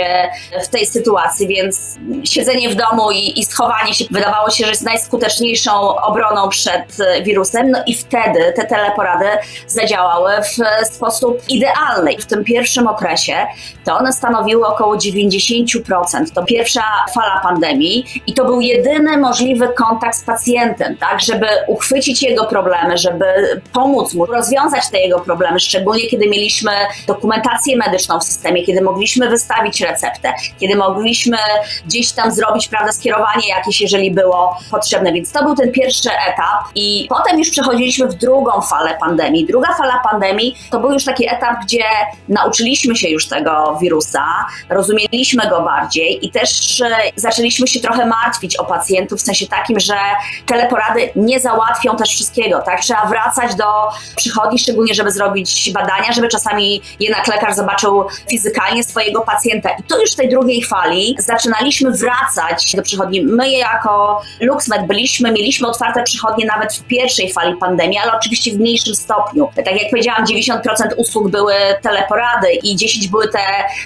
w 0.64 0.68
tej 0.68 0.86
sytuacji, 0.86 1.48
więc 1.48 1.96
siedzenie 2.24 2.68
w 2.68 2.74
domu 2.74 3.10
i, 3.10 3.40
i 3.40 3.44
schowanie 3.44 3.94
się 3.94 4.04
wydawało 4.10 4.50
się, 4.50 4.64
że 4.64 4.70
jest 4.70 4.84
najskuteczniejszą 4.84 5.96
obroną 5.96 6.48
przed 6.48 6.96
wirusem, 7.22 7.70
no 7.70 7.78
i 7.86 7.94
wtedy 7.94 8.52
te 8.56 8.64
teleporady 8.64 9.26
zadziałały 9.66 10.32
w 10.42 10.86
sposób 10.94 11.42
idealny. 11.48 12.18
W 12.20 12.26
tym 12.26 12.44
pierwszym 12.44 12.86
okresie 12.86 13.46
to 13.84 13.96
one 13.96 14.12
stanowiły 14.12 14.66
około 14.66 14.96
90%. 14.96 16.32
To 16.34 16.44
pierwsza 16.44 16.84
fala 17.20 17.40
pandemii 17.42 18.04
i 18.26 18.34
to 18.34 18.44
był 18.44 18.60
jedyny 18.60 19.16
możliwy 19.16 19.68
kontakt 19.68 20.16
z 20.16 20.24
pacjentem, 20.24 20.96
tak, 20.96 21.20
żeby 21.20 21.46
uchwycić 21.66 22.22
jego 22.22 22.44
problemy, 22.46 22.98
żeby 22.98 23.24
pomóc 23.72 24.14
mu 24.14 24.26
rozwiązać 24.26 24.90
te 24.90 25.00
jego 25.00 25.20
problemy, 25.20 25.60
szczególnie 25.60 26.06
kiedy 26.06 26.28
mieliśmy 26.28 26.72
dokumentację 27.06 27.76
medyczną 27.76 28.20
w 28.20 28.24
systemie, 28.24 28.64
kiedy 28.64 28.80
mogliśmy 28.80 29.28
wystawić 29.28 29.80
receptę, 29.80 30.32
kiedy 30.60 30.76
mogliśmy 30.76 31.36
gdzieś 31.86 32.12
tam 32.12 32.32
zrobić, 32.32 32.68
prawda, 32.68 32.92
skierowanie 32.92 33.48
jakieś, 33.48 33.80
jeżeli 33.80 34.10
było 34.10 34.56
potrzebne. 34.70 35.12
Więc 35.12 35.32
to 35.32 35.44
był 35.44 35.54
ten 35.54 35.72
pierwszy 35.72 36.10
etap 36.10 36.64
i 36.74 37.06
potem 37.08 37.38
już 37.38 37.50
przechodziliśmy 37.50 38.08
w 38.08 38.14
drugą 38.14 38.60
falę 38.60 38.96
pandemii. 39.00 39.46
Druga 39.46 39.74
fala 39.74 40.02
pandemii 40.10 40.56
to 40.70 40.80
był 40.80 40.92
już 40.92 41.04
taki 41.04 41.28
etap, 41.28 41.56
gdzie 41.64 41.84
nauczyliśmy 42.28 42.96
się 42.96 43.08
już 43.08 43.28
tego 43.28 43.78
wirusa, 43.80 44.24
rozumieliśmy 44.68 45.50
go 45.50 45.62
bardziej 45.62 46.26
i 46.26 46.30
też 46.30 46.80
e, 46.80 47.07
zaczęliśmy 47.16 47.68
się 47.68 47.80
trochę 47.80 48.06
martwić 48.06 48.56
o 48.56 48.64
pacjentów 48.64 49.20
w 49.20 49.22
sensie 49.22 49.46
takim, 49.46 49.80
że 49.80 49.94
teleporady 50.46 51.10
nie 51.16 51.40
załatwią 51.40 51.96
też 51.96 52.10
wszystkiego, 52.10 52.62
tak? 52.62 52.80
Trzeba 52.80 53.06
wracać 53.06 53.54
do 53.54 53.64
przychodni, 54.16 54.58
szczególnie 54.58 54.94
żeby 54.94 55.10
zrobić 55.10 55.72
badania, 55.72 56.12
żeby 56.12 56.28
czasami 56.28 56.82
jednak 57.00 57.26
lekarz 57.26 57.54
zobaczył 57.54 58.04
fizykalnie 58.30 58.84
swojego 58.84 59.20
pacjenta. 59.20 59.70
I 59.70 59.82
to 59.82 60.00
już 60.00 60.10
w 60.10 60.16
tej 60.16 60.28
drugiej 60.28 60.64
fali 60.64 61.16
zaczynaliśmy 61.18 61.90
wracać 61.90 62.76
do 62.76 62.82
przychodni. 62.82 63.22
My 63.22 63.50
jako 63.50 64.22
LuxMed 64.40 64.86
byliśmy, 64.86 65.32
mieliśmy 65.32 65.68
otwarte 65.68 66.02
przychodnie 66.02 66.46
nawet 66.46 66.72
w 66.72 66.82
pierwszej 66.82 67.32
fali 67.32 67.56
pandemii, 67.56 67.98
ale 67.98 68.12
oczywiście 68.18 68.52
w 68.52 68.58
mniejszym 68.58 68.94
stopniu. 68.94 69.48
Tak 69.56 69.82
jak 69.82 69.90
powiedziałam, 69.90 70.24
90% 70.24 70.60
usług 70.96 71.30
były 71.30 71.54
teleporady 71.82 72.52
i 72.62 72.76
10 72.76 73.08
były 73.08 73.28
te 73.28 73.38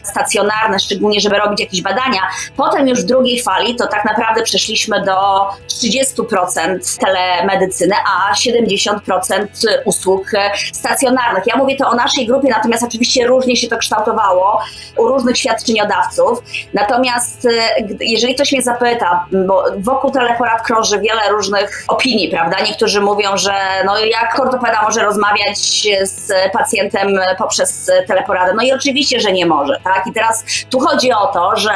stacjonarne, 0.03 0.79
szczególnie 0.79 1.21
żeby 1.21 1.39
robić 1.39 1.61
jakieś 1.61 1.83
badania. 1.83 2.21
Potem 2.57 2.89
już 2.89 3.03
w 3.03 3.07
drugiej 3.13 3.43
fali 3.43 3.77
to 3.77 3.87
tak 3.87 4.05
naprawdę 4.05 4.43
przeszliśmy 4.43 5.05
do 5.05 5.47
30% 5.69 6.99
telemedycyny, 7.01 7.95
a 8.13 8.35
70% 8.35 9.47
usług 9.85 10.31
stacjonarnych. 10.73 11.47
Ja 11.47 11.57
mówię 11.57 11.77
to 11.77 11.89
o 11.89 11.95
naszej 11.95 12.27
grupie, 12.27 12.49
natomiast 12.51 12.83
oczywiście 12.85 13.27
różnie 13.27 13.57
się 13.57 13.69
to 13.69 13.77
kształtowało 13.77 14.61
u 14.97 15.09
różnych 15.09 15.39
świadczeniodawców. 15.39 16.43
Natomiast 16.75 17.47
e, 17.47 17.51
jeżeli 18.01 18.35
ktoś 18.35 18.53
mnie 18.53 18.63
zapyta, 18.63 19.27
bo 19.47 19.65
wokół 19.79 20.11
teleporad 20.11 20.63
krąży 20.63 21.01
wiele 21.01 21.29
różnych 21.31 21.85
opinii, 21.89 22.29
prawda? 22.29 22.57
Niektórzy 22.65 23.01
mówią, 23.01 23.37
że 23.37 23.55
no 23.87 23.99
jak 23.99 24.41
ortopeda 24.41 24.83
może 24.83 25.03
rozmawiać 25.03 25.59
z 26.03 26.33
pacjentem 26.53 27.21
poprzez 27.39 27.91
teleporadę? 28.07 28.53
No 28.57 28.63
i 28.63 28.73
oczywiście, 28.73 29.21
że 29.21 29.33
nie 29.33 29.47
może, 29.47 29.81
tak? 29.85 30.07
I 30.07 30.13
teraz 30.13 30.45
tu 30.71 30.81
chodzi 30.81 31.13
o 31.13 31.27
to, 31.27 31.57
że 31.57 31.73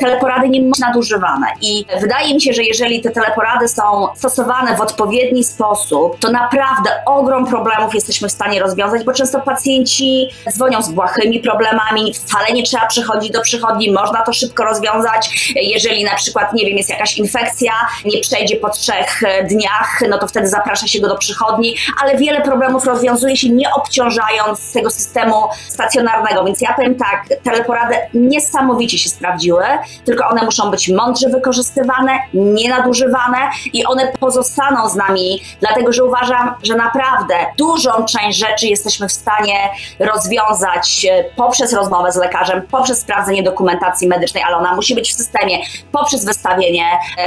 teleporady 0.00 0.48
nie 0.48 0.60
nadużywane. 0.78 1.46
I 1.60 1.86
wydaje 2.00 2.34
mi 2.34 2.40
się, 2.40 2.52
że 2.52 2.62
jeżeli 2.62 3.02
te 3.02 3.10
teleporady 3.10 3.68
są 3.68 4.08
stosowane 4.14 4.76
w 4.76 4.80
odpowiedni 4.80 5.44
sposób, 5.44 6.18
to 6.18 6.30
naprawdę 6.30 6.90
ogrom 7.06 7.46
problemów 7.46 7.94
jesteśmy 7.94 8.28
w 8.28 8.32
stanie 8.32 8.60
rozwiązać, 8.60 9.04
bo 9.04 9.12
często 9.12 9.40
pacjenci 9.40 10.28
dzwonią 10.52 10.82
z 10.82 10.92
błahymi 10.92 11.40
problemami, 11.40 12.14
wcale 12.14 12.52
nie 12.52 12.62
trzeba 12.62 12.86
przychodzić 12.86 13.30
do 13.30 13.40
przychodni, 13.40 13.92
można 13.92 14.22
to 14.22 14.32
szybko 14.32 14.64
rozwiązać. 14.64 15.52
Jeżeli 15.56 16.04
na 16.04 16.14
przykład, 16.14 16.52
nie 16.52 16.66
wiem, 16.66 16.76
jest 16.76 16.90
jakaś 16.90 17.18
infekcja, 17.18 17.72
nie 18.04 18.20
przejdzie 18.20 18.56
po 18.56 18.70
trzech 18.70 19.20
dniach, 19.50 20.00
no 20.08 20.18
to 20.18 20.26
wtedy 20.26 20.48
zaprasza 20.48 20.86
się 20.86 21.00
go 21.00 21.08
do 21.08 21.18
przychodni, 21.18 21.76
ale 22.02 22.16
wiele 22.16 22.40
problemów 22.42 22.84
rozwiązuje 22.86 23.36
się 23.36 23.48
nie 23.48 23.74
obciążając 23.74 24.72
tego 24.72 24.90
systemu 24.90 25.34
stacjonarnego. 25.68 26.44
Więc 26.44 26.60
ja 26.60 26.74
powiem 26.74 26.94
tak, 26.94 27.38
teleporady 27.42 27.94
niesamowicie 28.14 28.98
się 28.98 29.08
sprawdziły, 29.08 29.64
tylko 30.04 30.28
one 30.28 30.44
muszą 30.44 30.63
być 30.70 30.88
mądrze 30.88 31.28
wykorzystywane, 31.28 32.18
nie 32.34 32.68
nadużywane 32.68 33.38
i 33.72 33.86
one 33.86 34.12
pozostaną 34.20 34.88
z 34.88 34.94
nami, 34.94 35.42
dlatego 35.60 35.92
że 35.92 36.04
uważam, 36.04 36.54
że 36.62 36.74
naprawdę 36.74 37.34
dużą 37.58 37.90
część 38.04 38.38
rzeczy 38.38 38.66
jesteśmy 38.66 39.08
w 39.08 39.12
stanie 39.12 39.54
rozwiązać 39.98 41.06
e, 41.10 41.24
poprzez 41.24 41.72
rozmowę 41.72 42.12
z 42.12 42.16
lekarzem, 42.16 42.62
poprzez 42.70 43.00
sprawdzenie 43.00 43.42
dokumentacji 43.42 44.08
medycznej, 44.08 44.42
ale 44.42 44.56
ona 44.56 44.74
musi 44.74 44.94
być 44.94 45.12
w 45.12 45.16
systemie, 45.16 45.58
poprzez 45.92 46.24
wystawienie 46.24 46.84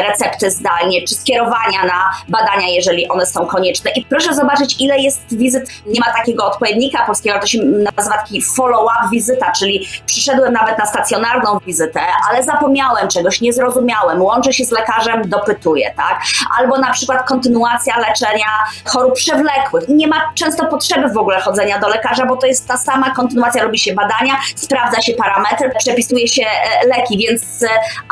recepty 0.08 0.52
zdalnie, 0.52 1.08
czy 1.08 1.16
skierowania 1.16 1.86
na 1.86 2.12
badania, 2.30 2.68
jeżeli 2.68 3.10
one 3.10 3.26
są 3.26 3.46
konieczne. 3.46 3.92
I 3.92 4.06
proszę 4.06 4.36
zobaczyć, 4.36 4.76
ile 4.82 5.00
jest 5.00 5.38
wizyt, 5.38 5.70
nie 5.86 6.00
ma 6.00 6.14
takiego 6.14 6.46
odpowiednika 6.46 7.06
polskiego, 7.06 7.40
to 7.40 7.48
się 7.48 7.60
nazywa 7.64 8.18
taki 8.18 8.42
follow-up 8.42 9.10
wizyta, 9.12 9.52
czyli 9.52 9.88
przyszedłem 10.06 10.54
nawet 10.54 10.78
na 10.78 10.86
stacjonarną 10.86 11.60
wizytę, 11.66 12.02
ale 12.30 12.44
zapomniałem 12.44 13.08
czegoś, 13.08 13.27
nie 13.42 13.54
zrozumiałem, 13.54 14.22
łączę 14.22 14.54
się 14.54 14.66
z 14.66 14.72
lekarzem, 14.72 15.30
dopytuję, 15.30 15.94
tak? 15.98 16.22
Albo 16.60 16.78
na 16.78 16.92
przykład 16.92 17.28
kontynuacja 17.28 18.00
leczenia 18.00 18.48
chorób 18.86 19.14
przewlekłych. 19.16 19.88
Nie 19.90 20.08
ma 20.08 20.32
często 20.36 20.66
potrzeby 20.66 21.10
w 21.10 21.18
ogóle 21.18 21.40
chodzenia 21.40 21.80
do 21.80 21.88
lekarza, 21.88 22.26
bo 22.26 22.38
to 22.38 22.48
jest 22.48 22.68
ta 22.68 22.78
sama 22.78 23.16
kontynuacja, 23.16 23.64
robi 23.64 23.80
się 23.80 23.94
badania, 23.94 24.34
sprawdza 24.56 25.02
się 25.02 25.14
parametry, 25.14 25.72
przepisuje 25.78 26.28
się 26.28 26.44
e, 26.44 26.88
leki, 26.88 27.18
więc 27.18 27.64
e, 27.64 27.68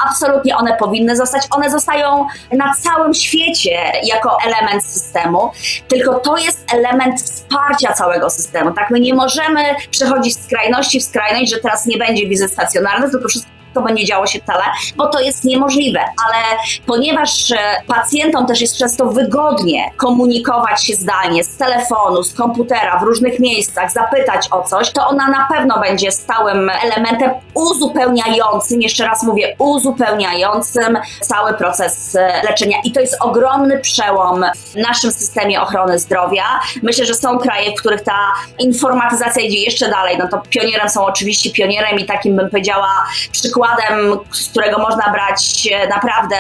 absolutnie 0.10 0.58
one 0.58 0.78
powinny 0.78 1.16
zostać. 1.16 1.48
One 1.52 1.70
zostają 1.70 2.28
na 2.52 2.74
całym 2.74 3.14
świecie 3.14 3.92
jako 4.04 4.38
element 4.46 4.86
systemu, 4.86 5.52
tylko 5.88 6.20
to 6.20 6.38
jest 6.38 6.74
element 6.74 7.22
wsparcia 7.22 7.94
całego 7.94 8.30
systemu, 8.30 8.72
tak? 8.74 8.90
My 8.90 9.00
nie 9.00 9.14
możemy 9.14 9.60
przechodzić 9.92 10.36
z 10.36 10.46
skrajności 10.46 11.00
w 11.00 11.04
skrajność, 11.04 11.52
że 11.52 11.58
teraz 11.60 11.86
nie 11.86 11.98
będzie 11.98 12.28
wizyt 12.28 12.52
stacjonarnych, 12.52 13.12
tylko 13.12 13.28
wszystko 13.28 13.55
to 13.76 13.82
będzie 13.82 14.06
działo 14.06 14.28
się 14.28 14.40
wcale, 14.40 14.64
bo 14.96 15.08
to 15.08 15.20
jest 15.20 15.44
niemożliwe. 15.44 16.00
Ale 16.00 16.60
ponieważ 16.86 17.52
e, 17.52 17.58
pacjentom 17.88 18.46
też 18.46 18.62
jest 18.62 18.78
często 18.78 19.06
wygodnie 19.06 19.92
komunikować 19.98 20.86
się 20.86 20.94
zdalnie 20.94 21.44
z 21.44 21.58
telefonu, 21.58 22.24
z 22.24 22.34
komputera, 22.34 23.00
w 23.00 23.04
różnych 23.04 23.40
miejscach, 23.40 23.92
zapytać 23.92 24.48
o 24.52 24.64
coś, 24.64 24.92
to 24.92 25.08
ona 25.08 25.28
na 25.28 25.48
pewno 25.54 25.80
będzie 25.80 26.12
stałym 26.12 26.72
elementem 26.84 27.32
uzupełniającym, 27.54 28.82
jeszcze 28.82 29.06
raz 29.06 29.24
mówię, 29.24 29.56
uzupełniającym 29.60 30.98
cały 31.22 31.54
proces 31.54 32.16
e, 32.16 32.42
leczenia. 32.44 32.78
I 32.84 32.92
to 32.92 33.00
jest 33.00 33.18
ogromny 33.22 33.80
przełom 33.80 34.46
w 34.56 34.76
naszym 34.76 35.12
systemie 35.12 35.62
ochrony 35.62 36.00
zdrowia. 36.00 36.44
Myślę, 36.84 37.06
że 37.06 37.16
są 37.16 37.38
kraje, 37.38 37.72
w 37.72 37.80
których 37.80 38.02
ta 38.02 38.18
informatyzacja 38.60 39.42
idzie 39.42 39.58
jeszcze 39.58 39.90
dalej. 39.90 40.18
No 40.18 40.28
to 40.28 40.42
pionierem 40.50 40.90
są 40.90 41.06
oczywiście 41.06 41.52
pionierem 41.52 42.00
i 42.00 42.06
takim 42.06 42.36
bym 42.36 42.50
powiedziała 42.50 43.06
przykładem, 43.32 43.65
z 44.32 44.50
którego 44.50 44.78
można 44.80 45.12
brać 45.12 45.68
e, 45.72 45.88
naprawdę 45.88 46.36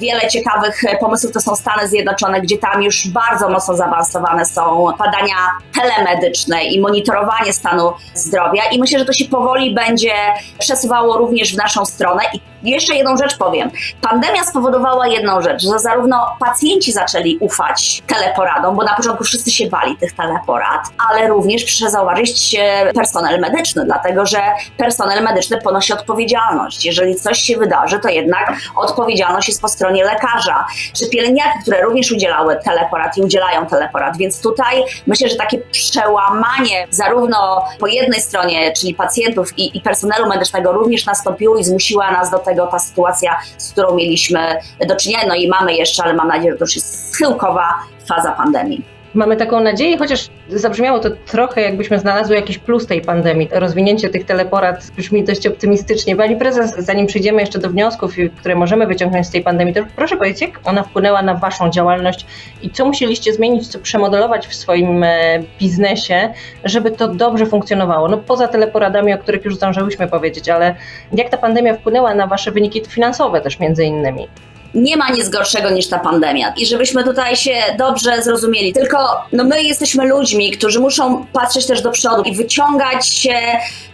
wiele 0.00 0.28
ciekawych 0.28 0.82
pomysłów, 1.00 1.32
to 1.32 1.40
są 1.40 1.56
Stany 1.56 1.88
Zjednoczone, 1.88 2.40
gdzie 2.40 2.58
tam 2.58 2.82
już 2.82 3.08
bardzo 3.08 3.48
mocno 3.48 3.76
zaawansowane 3.76 4.46
są 4.46 4.92
badania 4.98 5.36
telemedyczne 5.74 6.64
i 6.64 6.80
monitorowanie 6.80 7.52
stanu 7.52 7.92
zdrowia. 8.14 8.62
I 8.72 8.78
myślę, 8.78 8.98
że 8.98 9.04
to 9.04 9.12
się 9.12 9.24
powoli 9.24 9.74
będzie 9.74 10.14
przesuwało 10.58 11.16
również 11.18 11.54
w 11.54 11.56
naszą 11.56 11.84
stronę. 11.84 12.22
I 12.34 12.49
jeszcze 12.62 12.94
jedną 12.94 13.16
rzecz 13.16 13.38
powiem. 13.38 13.70
Pandemia 14.00 14.44
spowodowała 14.44 15.06
jedną 15.06 15.40
rzecz, 15.40 15.62
że 15.62 15.78
zarówno 15.78 16.36
pacjenci 16.40 16.92
zaczęli 16.92 17.38
ufać 17.40 18.02
teleporadom, 18.06 18.76
bo 18.76 18.84
na 18.84 18.94
początku 18.94 19.24
wszyscy 19.24 19.50
się 19.50 19.66
bali 19.66 19.96
tych 19.96 20.12
teleporad, 20.12 20.80
ale 21.10 21.28
również 21.28 21.64
proszę 21.64 21.90
zauważyć 21.90 22.56
personel 22.94 23.40
medyczny, 23.40 23.84
dlatego 23.84 24.26
że 24.26 24.42
personel 24.76 25.24
medyczny 25.24 25.60
ponosi 25.60 25.92
odpowiedzialność. 25.92 26.84
Jeżeli 26.84 27.14
coś 27.14 27.38
się 27.38 27.56
wydarzy, 27.56 27.98
to 27.98 28.08
jednak 28.08 28.56
odpowiedzialność 28.76 29.48
jest 29.48 29.60
po 29.60 29.68
stronie 29.68 30.04
lekarza, 30.04 30.66
czy 30.98 31.08
pielęgniarki, 31.08 31.58
które 31.62 31.82
również 31.82 32.12
udzielały 32.12 32.56
teleporad 32.64 33.16
i 33.18 33.22
udzielają 33.22 33.66
teleporad. 33.66 34.16
Więc 34.16 34.40
tutaj 34.40 34.84
myślę, 35.06 35.28
że 35.28 35.36
takie 35.36 35.58
przełamanie 35.58 36.86
zarówno 36.90 37.64
po 37.78 37.86
jednej 37.86 38.20
stronie, 38.20 38.72
czyli 38.72 38.94
pacjentów 38.94 39.58
i, 39.58 39.78
i 39.78 39.80
personelu 39.80 40.28
medycznego 40.28 40.72
również 40.72 41.06
nastąpiło 41.06 41.56
i 41.56 41.64
zmusiła 41.64 42.10
nas 42.10 42.30
do 42.30 42.38
tego 42.38 42.49
ta 42.66 42.78
sytuacja, 42.78 43.36
z 43.58 43.72
którą 43.72 43.94
mieliśmy 43.94 44.60
do 44.88 44.96
czynienia, 44.96 45.24
no 45.28 45.34
i 45.34 45.48
mamy 45.48 45.74
jeszcze, 45.74 46.02
ale 46.02 46.14
mam 46.14 46.28
nadzieję, 46.28 46.52
że 46.52 46.58
to 46.58 46.64
już 46.64 46.74
jest 46.74 47.12
schyłkowa 47.12 47.74
faza 48.08 48.32
pandemii. 48.32 48.99
Mamy 49.14 49.36
taką 49.36 49.60
nadzieję, 49.60 49.98
chociaż 49.98 50.28
zabrzmiało 50.48 50.98
to 50.98 51.10
trochę, 51.26 51.60
jakbyśmy 51.60 51.98
znalazły 51.98 52.36
jakiś 52.36 52.58
plus 52.58 52.86
tej 52.86 53.02
pandemii. 53.02 53.48
Rozwinięcie 53.52 54.08
tych 54.08 54.24
teleporad 54.24 54.90
brzmi 54.96 55.24
dość 55.24 55.46
optymistycznie. 55.46 56.16
Pani 56.16 56.36
prezes, 56.36 56.74
zanim 56.78 57.06
przejdziemy 57.06 57.40
jeszcze 57.40 57.58
do 57.58 57.70
wniosków, 57.70 58.14
które 58.36 58.54
możemy 58.54 58.86
wyciągnąć 58.86 59.26
z 59.26 59.30
tej 59.30 59.42
pandemii, 59.42 59.74
to 59.74 59.80
proszę 59.96 60.16
powiedzieć, 60.16 60.40
jak 60.40 60.60
ona 60.64 60.82
wpłynęła 60.82 61.22
na 61.22 61.34
Waszą 61.34 61.70
działalność 61.70 62.26
i 62.62 62.70
co 62.70 62.86
musieliście 62.86 63.32
zmienić, 63.32 63.68
co 63.68 63.78
przemodelować 63.78 64.46
w 64.46 64.54
swoim 64.54 65.04
e, 65.04 65.42
biznesie, 65.60 66.32
żeby 66.64 66.90
to 66.90 67.08
dobrze 67.08 67.46
funkcjonowało? 67.46 68.08
No 68.08 68.16
poza 68.18 68.48
teleporadami, 68.48 69.14
o 69.14 69.18
których 69.18 69.44
już 69.44 69.56
zdążyłyśmy 69.56 70.08
powiedzieć, 70.08 70.48
ale 70.48 70.74
jak 71.12 71.28
ta 71.28 71.36
pandemia 71.36 71.74
wpłynęła 71.74 72.14
na 72.14 72.26
Wasze 72.26 72.52
wyniki 72.52 72.82
finansowe 72.88 73.40
też 73.40 73.58
między 73.58 73.84
innymi? 73.84 74.28
Nie 74.74 74.96
ma 74.96 75.10
nic 75.10 75.28
gorszego 75.28 75.70
niż 75.70 75.88
ta 75.88 75.98
pandemia. 75.98 76.52
I 76.56 76.66
żebyśmy 76.66 77.04
tutaj 77.04 77.36
się 77.36 77.56
dobrze 77.78 78.22
zrozumieli. 78.22 78.72
Tylko 78.72 78.98
no 79.32 79.44
my 79.44 79.62
jesteśmy 79.62 80.04
ludźmi, 80.04 80.50
którzy 80.50 80.80
muszą 80.80 81.26
patrzeć 81.32 81.66
też 81.66 81.82
do 81.82 81.90
przodu 81.90 82.22
i 82.22 82.36
wyciągać 82.36 83.06
się 83.06 83.36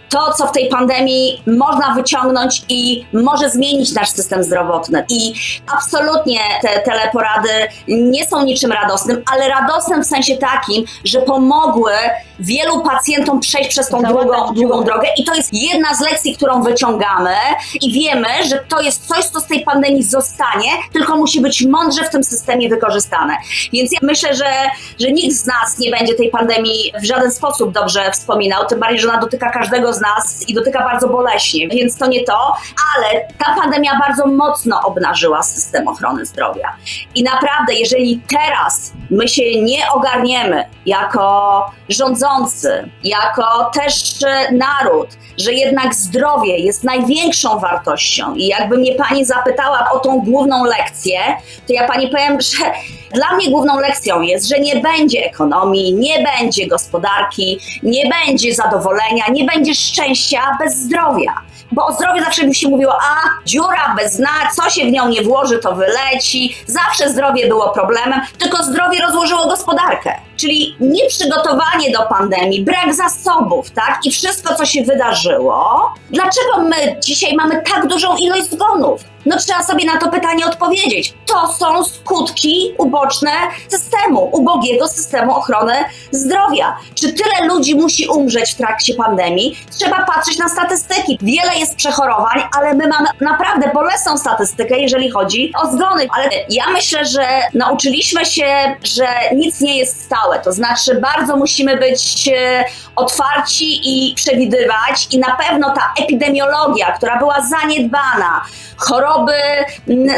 to, 0.09 0.33
co 0.33 0.47
w 0.47 0.51
tej 0.51 0.69
pandemii 0.69 1.43
można 1.47 1.93
wyciągnąć 1.95 2.61
i 2.69 3.05
może 3.13 3.49
zmienić 3.49 3.93
nasz 3.93 4.09
system 4.09 4.43
zdrowotny. 4.43 5.05
I 5.09 5.33
absolutnie 5.77 6.39
te 6.61 6.79
teleporady 6.79 7.49
nie 7.87 8.27
są 8.27 8.45
niczym 8.45 8.71
radosnym, 8.71 9.23
ale 9.33 9.47
radosnym 9.47 10.03
w 10.03 10.07
sensie 10.07 10.37
takim, 10.37 10.85
że 11.03 11.21
pomogły 11.21 11.91
wielu 12.39 12.81
pacjentom 12.81 13.39
przejść 13.39 13.69
przez 13.69 13.89
tą 13.89 14.01
długą, 14.01 14.53
długą 14.53 14.83
drogę. 14.83 15.07
I 15.17 15.23
to 15.23 15.35
jest 15.35 15.49
jedna 15.53 15.95
z 15.95 16.01
lekcji, 16.01 16.35
którą 16.35 16.63
wyciągamy 16.63 17.35
i 17.81 17.91
wiemy, 17.91 18.27
że 18.49 18.59
to 18.69 18.81
jest 18.81 19.07
coś, 19.07 19.25
co 19.25 19.39
z 19.39 19.47
tej 19.47 19.63
pandemii 19.63 20.03
zostanie, 20.03 20.69
tylko 20.93 21.17
musi 21.17 21.41
być 21.41 21.65
mądrze 21.65 22.03
w 22.03 22.09
tym 22.09 22.23
systemie 22.23 22.69
wykorzystane. 22.69 23.37
Więc 23.73 23.91
ja 23.91 23.99
myślę, 24.01 24.35
że, 24.35 24.51
że 24.99 25.11
nikt 25.11 25.35
z 25.35 25.45
nas 25.45 25.79
nie 25.79 25.91
będzie 25.91 26.13
tej 26.13 26.29
pandemii 26.29 26.93
w 27.01 27.05
żaden 27.05 27.31
sposób 27.31 27.71
dobrze 27.71 28.11
wspominał, 28.11 28.65
tym 28.65 28.79
bardziej, 28.79 28.99
że 28.99 29.09
ona 29.09 29.19
dotyka 29.19 29.49
każdego 29.49 29.93
z 29.93 29.96
nas 30.01 30.49
i 30.49 30.53
dotyka 30.53 30.79
bardzo 30.79 31.09
boleśnie, 31.09 31.67
więc 31.67 31.97
to 31.97 32.07
nie 32.07 32.23
to, 32.23 32.53
ale 32.95 33.27
ta 33.37 33.55
pandemia 33.61 33.91
bardzo 34.07 34.27
mocno 34.27 34.81
obnażyła 34.83 35.43
system 35.43 35.87
ochrony 35.87 36.25
zdrowia. 36.25 36.75
I 37.15 37.23
naprawdę, 37.23 37.73
jeżeli 37.73 38.21
teraz 38.29 38.93
my 39.09 39.27
się 39.27 39.61
nie 39.61 39.91
ogarniemy 39.91 40.65
jako 40.85 41.65
rządzący, 41.89 42.89
jako 43.03 43.71
też 43.73 44.13
naród, 44.51 45.07
że 45.37 45.53
jednak 45.53 45.95
zdrowie 45.95 46.57
jest 46.57 46.83
największą 46.83 47.59
wartością 47.59 48.35
i 48.35 48.47
jakby 48.47 48.77
mnie 48.77 48.95
pani 48.95 49.25
zapytała 49.25 49.89
o 49.91 49.99
tą 49.99 50.19
główną 50.19 50.65
lekcję, 50.65 51.19
to 51.67 51.73
ja 51.73 51.87
pani 51.87 52.07
powiem, 52.07 52.41
że 52.41 52.71
dla 53.13 53.35
mnie 53.35 53.49
główną 53.49 53.79
lekcją 53.79 54.21
jest, 54.21 54.49
że 54.49 54.59
nie 54.59 54.75
będzie 54.75 55.25
ekonomii, 55.25 55.93
nie 55.93 56.23
będzie 56.23 56.67
gospodarki, 56.67 57.59
nie 57.83 58.09
będzie 58.09 58.55
zadowolenia, 58.55 59.25
nie 59.31 59.45
będzie 59.45 59.75
szczęścia 59.75 60.57
bez 60.59 60.75
zdrowia. 60.75 61.33
Bo 61.71 61.85
o 61.85 61.93
zdrowiu 61.93 62.23
zawsze 62.23 62.47
mi 62.47 62.55
się 62.55 62.67
mówiło, 62.67 62.93
a 62.93 63.45
dziura 63.45 63.95
bez 63.97 64.17
dna, 64.17 64.51
co 64.55 64.69
się 64.69 64.85
w 64.85 64.91
nią 64.91 65.09
nie 65.09 65.21
włoży, 65.21 65.59
to 65.59 65.75
wyleci. 65.75 66.55
Zawsze 66.65 67.09
zdrowie 67.09 67.47
było 67.47 67.69
problemem, 67.69 68.21
tylko 68.37 68.63
zdrowie 68.63 69.01
rozłożyło 69.01 69.47
gospodarkę. 69.47 70.26
Czyli 70.37 70.75
nieprzygotowanie 70.79 71.91
do 71.91 72.05
pandemii, 72.09 72.63
brak 72.63 72.95
zasobów, 72.95 73.71
tak? 73.71 73.99
I 74.03 74.11
wszystko, 74.11 74.55
co 74.55 74.65
się 74.65 74.83
wydarzyło. 74.83 75.93
Dlaczego 76.09 76.57
my 76.69 76.95
dzisiaj 76.99 77.35
mamy 77.35 77.61
tak 77.61 77.87
dużą 77.87 78.17
ilość 78.17 78.49
zgonów? 78.49 79.01
No 79.27 79.37
trzeba 79.37 79.63
sobie 79.63 79.85
na 79.85 79.97
to 79.97 80.11
pytanie 80.11 80.45
odpowiedzieć. 80.45 81.13
To 81.25 81.53
są 81.53 81.83
skutki 81.83 82.73
uboczne 82.77 83.31
systemu, 83.67 84.29
ubogiego 84.33 84.87
systemu 84.87 85.35
ochrony 85.35 85.73
zdrowia. 86.11 86.77
Czy 86.95 87.13
tyle 87.13 87.47
ludzi 87.47 87.75
musi 87.75 88.07
umrzeć 88.07 88.51
w 88.51 88.55
trakcie 88.55 88.93
pandemii? 88.93 89.57
Trzeba 89.79 90.05
patrzeć 90.05 90.37
na 90.37 90.49
statystyki. 90.49 91.17
Wiele 91.21 91.59
jest 91.59 91.75
przechorowań, 91.75 92.43
ale 92.57 92.73
my 92.73 92.87
mamy 92.87 93.09
naprawdę 93.21 93.71
bolesną 93.73 94.17
statystykę, 94.17 94.79
jeżeli 94.79 95.11
chodzi 95.11 95.51
o 95.63 95.71
zgony. 95.71 96.07
Ale 96.17 96.29
ja 96.49 96.69
myślę, 96.69 97.05
że 97.05 97.27
nauczyliśmy 97.53 98.25
się, 98.25 98.75
że 98.83 99.07
nic 99.35 99.61
nie 99.61 99.77
jest 99.77 100.03
stałe. 100.03 100.26
To 100.43 100.51
znaczy, 100.51 100.95
bardzo 101.01 101.35
musimy 101.35 101.77
być 101.77 102.29
e, 102.35 102.65
otwarci 102.95 103.79
i 103.83 104.15
przewidywać, 104.15 105.07
i 105.11 105.19
na 105.19 105.35
pewno 105.35 105.73
ta 105.73 105.93
epidemiologia, 106.03 106.91
która 106.91 107.19
była 107.19 107.37
zaniedbana, 107.41 108.45
choroby 108.77 109.33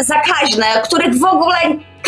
zakaźne, 0.02 0.65
których 0.84 1.19
w 1.19 1.26
ogóle 1.26 1.58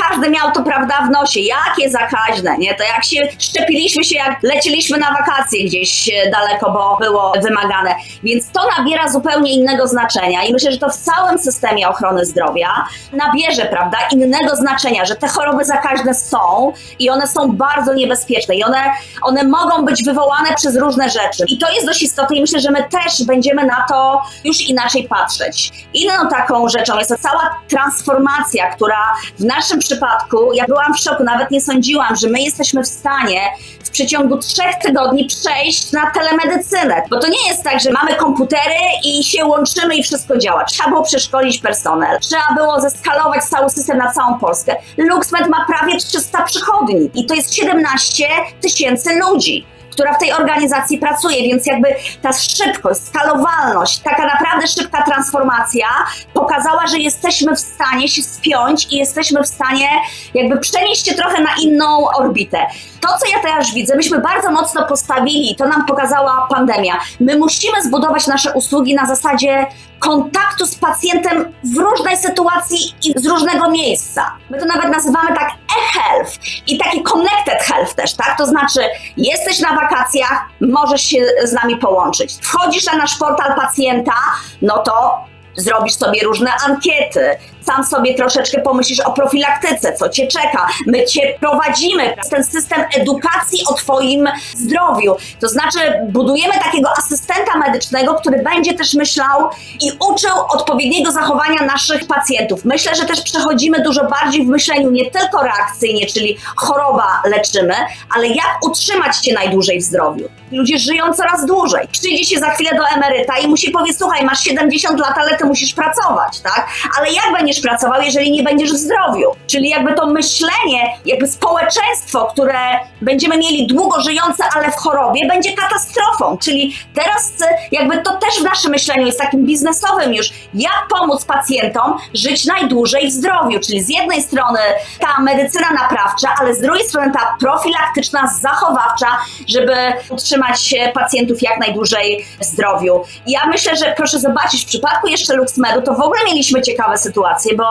każdy 0.10 0.30
miał 0.30 0.52
to 0.52 0.64
prawda 0.64 0.94
w 1.08 1.12
nosie, 1.12 1.40
jakie 1.40 1.90
zakaźne, 1.90 2.58
nie? 2.58 2.76
To 2.76 2.84
jak 2.84 3.04
się 3.04 3.28
szczepiliśmy 3.40 4.04
się, 4.04 4.16
jak 4.16 4.44
leciliśmy 4.44 4.98
na 4.98 5.12
wakacje 5.12 5.66
gdzieś 5.66 6.10
e, 6.10 6.32
daleko, 6.32 6.72
bo 6.72 6.98
było 7.02 7.34
wymagane. 7.42 7.96
Więc 8.24 8.52
to 8.52 8.62
nabiera 8.78 9.10
zupełnie 9.10 9.54
innego 9.54 9.88
znaczenia 9.88 10.44
i 10.44 10.54
myślę, 10.54 10.72
że 10.72 10.78
to 10.78 10.90
w 10.90 10.96
całym 10.96 11.40
systemie 11.40 11.90
ochrony 11.90 12.26
zdrowia 12.26 12.86
nabierze, 13.14 13.66
prawda, 13.66 13.98
innego 14.12 14.56
znaczenia, 14.56 15.06
że 15.06 15.16
te 15.16 15.28
choroby 15.28 15.66
zakaźne 15.66 16.14
są 16.14 16.74
i 17.00 17.10
one 17.10 17.28
są 17.28 17.52
bardzo 17.52 17.94
niebezpieczne 17.94 18.56
i 18.56 18.64
one, 18.64 18.84
one 19.22 19.44
mogą 19.44 19.86
być 19.86 20.04
wywołane 20.04 20.56
przez 20.56 20.78
różne 20.78 21.10
rzeczy. 21.10 21.44
I 21.48 21.58
to 21.58 21.72
jest 21.72 21.86
dość 21.86 22.02
istotne 22.02 22.36
i 22.36 22.42
myślę, 22.42 22.60
że 22.60 22.72
my 22.72 22.86
też 22.92 23.24
będziemy 23.26 23.66
na 23.66 23.86
to 23.90 24.22
już 24.44 24.62
inaczej 24.62 25.08
patrzeć. 25.08 25.72
Inną 25.94 26.30
taką 26.30 26.70
rzeczą 26.70 26.98
jest 26.98 27.16
cała 27.22 27.60
transformacja, 27.70 28.70
która 28.76 29.16
w 29.40 29.46
naszym 29.46 29.80
przypadku 29.92 30.54
ja 30.54 30.66
byłam 30.66 30.94
w 30.94 31.00
szoku, 31.00 31.24
nawet 31.24 31.52
nie 31.52 31.62
sądziłam, 31.62 32.16
że 32.16 32.28
my 32.30 32.42
jesteśmy 32.42 32.84
w 32.84 32.88
stanie 32.88 33.42
w 33.84 33.90
przeciągu 33.90 34.38
trzech 34.38 34.76
tygodni 34.82 35.26
przejść 35.26 35.92
na 35.92 36.12
telemedycynę. 36.12 37.02
Bo 37.10 37.20
to 37.20 37.28
nie 37.28 37.48
jest 37.48 37.64
tak, 37.64 37.80
że 37.80 37.92
mamy 37.92 38.16
komputery 38.16 38.80
i 39.04 39.24
się 39.24 39.46
łączymy 39.46 39.96
i 39.96 40.04
wszystko 40.04 40.38
działa. 40.38 40.66
Trzeba 40.66 40.90
było 40.90 41.04
przeszkolić 41.04 41.58
personel, 41.58 42.20
trzeba 42.20 42.56
było 42.56 42.82
zeskalować 42.82 43.44
cały 43.44 43.70
system 43.70 43.98
na 43.98 44.12
całą 44.12 44.40
Polskę. 44.40 44.76
LuxMed 44.98 45.50
ma 45.50 45.66
prawie 45.66 45.98
300 45.98 46.44
przychodni 46.44 47.10
i 47.14 47.26
to 47.26 47.34
jest 47.34 47.54
17 47.54 48.28
tysięcy 48.62 49.10
ludzi. 49.16 49.66
Która 49.92 50.14
w 50.14 50.20
tej 50.20 50.34
organizacji 50.34 50.98
pracuje, 50.98 51.44
więc 51.44 51.66
jakby 51.66 51.88
ta 52.22 52.34
szybkość, 52.34 53.02
skalowalność, 53.02 54.00
taka 54.00 54.26
naprawdę 54.26 54.68
szybka 54.68 55.04
transformacja 55.04 55.88
pokazała, 56.34 56.88
że 56.88 56.98
jesteśmy 56.98 57.56
w 57.56 57.60
stanie 57.60 58.08
się 58.08 58.22
spiąć 58.22 58.88
i 58.94 58.98
jesteśmy 58.98 59.44
w 59.44 59.48
stanie 59.48 59.88
jakby 60.34 60.58
przenieść 60.58 61.06
się 61.06 61.14
trochę 61.14 61.42
na 61.42 61.56
inną 61.62 62.08
orbitę. 62.10 62.68
To, 63.02 63.08
co 63.08 63.32
ja 63.32 63.40
teraz 63.44 63.74
widzę, 63.74 63.96
myśmy 63.96 64.20
bardzo 64.20 64.52
mocno 64.52 64.88
postawili, 64.88 65.56
to 65.56 65.68
nam 65.68 65.86
pokazała 65.86 66.48
pandemia. 66.50 67.00
My 67.20 67.38
musimy 67.38 67.84
zbudować 67.84 68.28
nasze 68.28 68.54
usługi 68.54 68.96
na 68.96 69.06
zasadzie 69.06 69.68
kontaktu 70.00 70.66
z 70.66 70.76
pacjentem 70.76 71.54
w 71.64 71.78
różnej 71.78 72.18
sytuacji 72.18 72.78
i 73.04 73.14
z 73.16 73.26
różnego 73.26 73.72
miejsca. 73.72 74.32
My 74.50 74.60
to 74.60 74.66
nawet 74.66 74.92
nazywamy 74.92 75.28
tak 75.28 75.52
e-health 75.78 76.40
i 76.68 76.78
taki 76.78 77.04
connected 77.04 77.62
health 77.62 77.96
też, 77.96 78.14
tak? 78.14 78.38
To 78.38 78.46
znaczy, 78.46 78.80
jesteś 79.18 79.60
na 79.60 79.76
wakacjach, 79.76 80.46
możesz 80.62 81.02
się 81.02 81.26
z 81.44 81.54
nami 81.54 81.78
połączyć. 81.78 82.34
Wchodzisz 82.42 82.86
na 82.86 82.94
nasz 82.96 83.18
portal 83.18 83.56
pacjenta, 83.56 84.16
no 84.62 84.78
to 84.78 85.18
zrobisz 85.56 85.94
sobie 85.94 86.24
różne 86.24 86.52
ankiety, 86.68 87.36
sam 87.66 87.84
sobie 87.84 88.16
troszeczkę 88.16 88.62
pomyślisz 88.62 89.00
o 89.00 89.14
profilaktyce, 89.14 89.94
co 89.94 90.10
cię 90.10 90.28
czeka. 90.28 90.68
My 90.88 91.06
cię 91.06 91.34
prowadzimy, 91.40 92.16
ten 92.30 92.44
system 92.44 92.84
edukacji 92.96 93.60
o 93.68 93.74
twoim 93.74 94.30
zdrowiu. 94.56 95.16
To 95.40 95.50
znaczy 95.50 95.80
budujemy 96.10 96.54
takiego 96.54 96.90
asystenta 96.98 97.58
medycznego, 97.58 98.14
który 98.14 98.44
będzie 98.44 98.74
też 98.74 98.94
myślał 98.94 99.50
i 99.82 99.92
uczył 100.12 100.32
odpowiedniego 100.50 101.12
zachowania 101.12 101.66
naszych 101.66 102.08
pacjentów. 102.08 102.66
Myślę, 102.66 102.96
że 102.96 103.06
też 103.06 103.22
przechodzimy 103.22 103.84
dużo 103.84 104.06
bardziej 104.06 104.46
w 104.46 104.50
myśleniu 104.50 104.92
nie 104.92 105.12
tylko 105.12 105.44
reakcyjnie, 105.44 106.08
czyli 106.08 106.38
choroba 106.56 107.22
leczymy, 107.26 107.76
ale 108.16 108.28
jak 108.28 108.60
utrzymać 108.66 109.18
cię 109.18 109.34
najdłużej 109.34 109.80
w 109.80 109.84
zdrowiu. 109.84 110.30
Ludzie 110.52 110.78
żyją 110.78 111.14
coraz 111.14 111.46
dłużej. 111.46 111.88
Przyjdzie 111.92 112.26
się 112.26 112.40
za 112.40 112.50
chwilę 112.50 112.72
do 112.78 112.88
emeryta 112.88 113.38
i 113.38 113.48
mu 113.48 113.58
się 113.58 113.72
powie, 113.72 113.94
słuchaj, 113.94 114.26
masz 114.26 114.44
70 114.44 115.00
lat, 115.00 115.18
ale 115.18 115.38
ty 115.38 115.46
musisz 115.46 115.74
pracować, 115.74 116.40
tak? 116.40 116.68
Ale 116.98 117.12
jak 117.12 117.32
będziesz 117.52 117.64
pracował, 117.64 118.02
jeżeli 118.02 118.32
nie 118.32 118.44
będziesz 118.44 118.72
w 118.72 118.76
zdrowiu? 118.76 119.32
Czyli 119.48 119.70
jakby 119.70 119.94
to 119.94 120.08
myślenie, 120.08 120.98
jakby 121.06 121.28
społeczeństwo, 121.28 122.26
które 122.26 122.60
będziemy 123.02 123.38
mieli 123.38 123.68
długo 123.68 124.02
żyjące, 124.02 124.44
ale 124.56 124.72
w 124.72 124.76
chorobie, 124.76 125.28
będzie 125.28 125.54
katastrofą. 125.54 126.38
Czyli 126.38 126.76
teraz 126.94 127.34
jakby 127.72 127.98
to 127.98 128.18
też 128.18 128.40
w 128.40 128.44
naszym 128.44 128.72
myśleniu 128.72 129.06
jest 129.06 129.20
takim 129.20 129.46
biznesowym 129.46 130.14
już, 130.14 130.30
jak 130.54 130.88
pomóc 130.90 131.26
pacjentom 131.26 131.98
żyć 132.14 132.46
najdłużej 132.46 133.08
w 133.08 133.12
zdrowiu. 133.12 133.60
Czyli 133.60 133.84
z 133.84 133.90
jednej 133.90 134.24
strony 134.24 134.60
ta 135.00 135.22
medycyna 135.22 135.72
naprawcza, 135.72 136.36
ale 136.40 136.54
z 136.56 136.62
drugiej 136.62 136.90
strony 136.90 137.12
ta 137.14 137.36
profilaktyczna, 137.40 138.34
zachowawcza, 138.42 139.18
żeby 139.48 139.76
utrzymać 140.10 140.76
pacjentów 140.94 141.42
jak 141.42 141.60
najdłużej 141.60 142.26
w 142.40 142.44
zdrowiu. 142.44 143.04
Ja 143.28 143.46
myślę, 143.46 143.76
że 143.76 143.94
proszę 143.98 144.20
zobaczyć, 144.20 144.64
w 144.64 144.68
przypadku 144.68 145.08
jeszcze 145.08 145.36
LuxMedu 145.36 145.82
to 145.82 145.94
w 145.94 146.02
ogóle 146.02 146.20
mieliśmy 146.26 146.62
ciekawe 146.62 146.98
sytuacje, 146.98 147.41
bo 147.58 147.64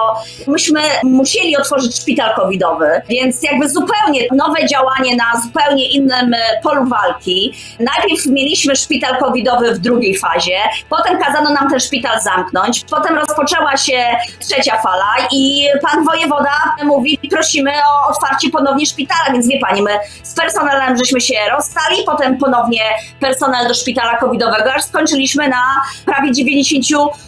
myśmy 0.46 0.80
musieli 1.02 1.56
otworzyć 1.56 1.96
szpital 1.96 2.34
covidowy, 2.34 3.02
więc 3.08 3.42
jakby 3.42 3.68
zupełnie 3.68 4.26
nowe 4.32 4.66
działanie 4.66 5.16
na 5.16 5.40
zupełnie 5.42 5.88
innym 5.88 6.34
e, 6.34 6.38
polu 6.62 6.84
walki. 6.86 7.54
Najpierw 7.80 8.26
mieliśmy 8.26 8.76
szpital 8.76 9.18
covidowy 9.18 9.74
w 9.74 9.78
drugiej 9.78 10.18
fazie, 10.18 10.58
potem 10.88 11.18
kazano 11.18 11.50
nam 11.50 11.70
ten 11.70 11.80
szpital 11.80 12.20
zamknąć, 12.20 12.84
potem 12.90 13.16
rozpoczęła 13.16 13.76
się 13.76 14.16
trzecia 14.38 14.78
fala 14.82 15.28
i 15.32 15.68
pan 15.82 16.04
wojewoda 16.04 16.52
mówi, 16.84 17.18
prosimy 17.30 17.72
o 17.72 18.10
otwarcie 18.10 18.50
ponownie 18.50 18.86
szpitala, 18.86 19.32
więc 19.32 19.48
wie 19.48 19.58
pani, 19.58 19.82
my 19.82 19.98
z 20.22 20.34
personelem 20.34 20.96
żeśmy 20.96 21.20
się 21.20 21.34
rozstali, 21.50 21.96
potem 22.06 22.38
ponownie 22.38 22.82
personel 23.20 23.68
do 23.68 23.74
szpitala 23.74 24.16
covidowego, 24.16 24.74
aż 24.74 24.84
skończyliśmy 24.84 25.48
na 25.48 25.62
prawie 26.06 26.32
90 26.32 26.84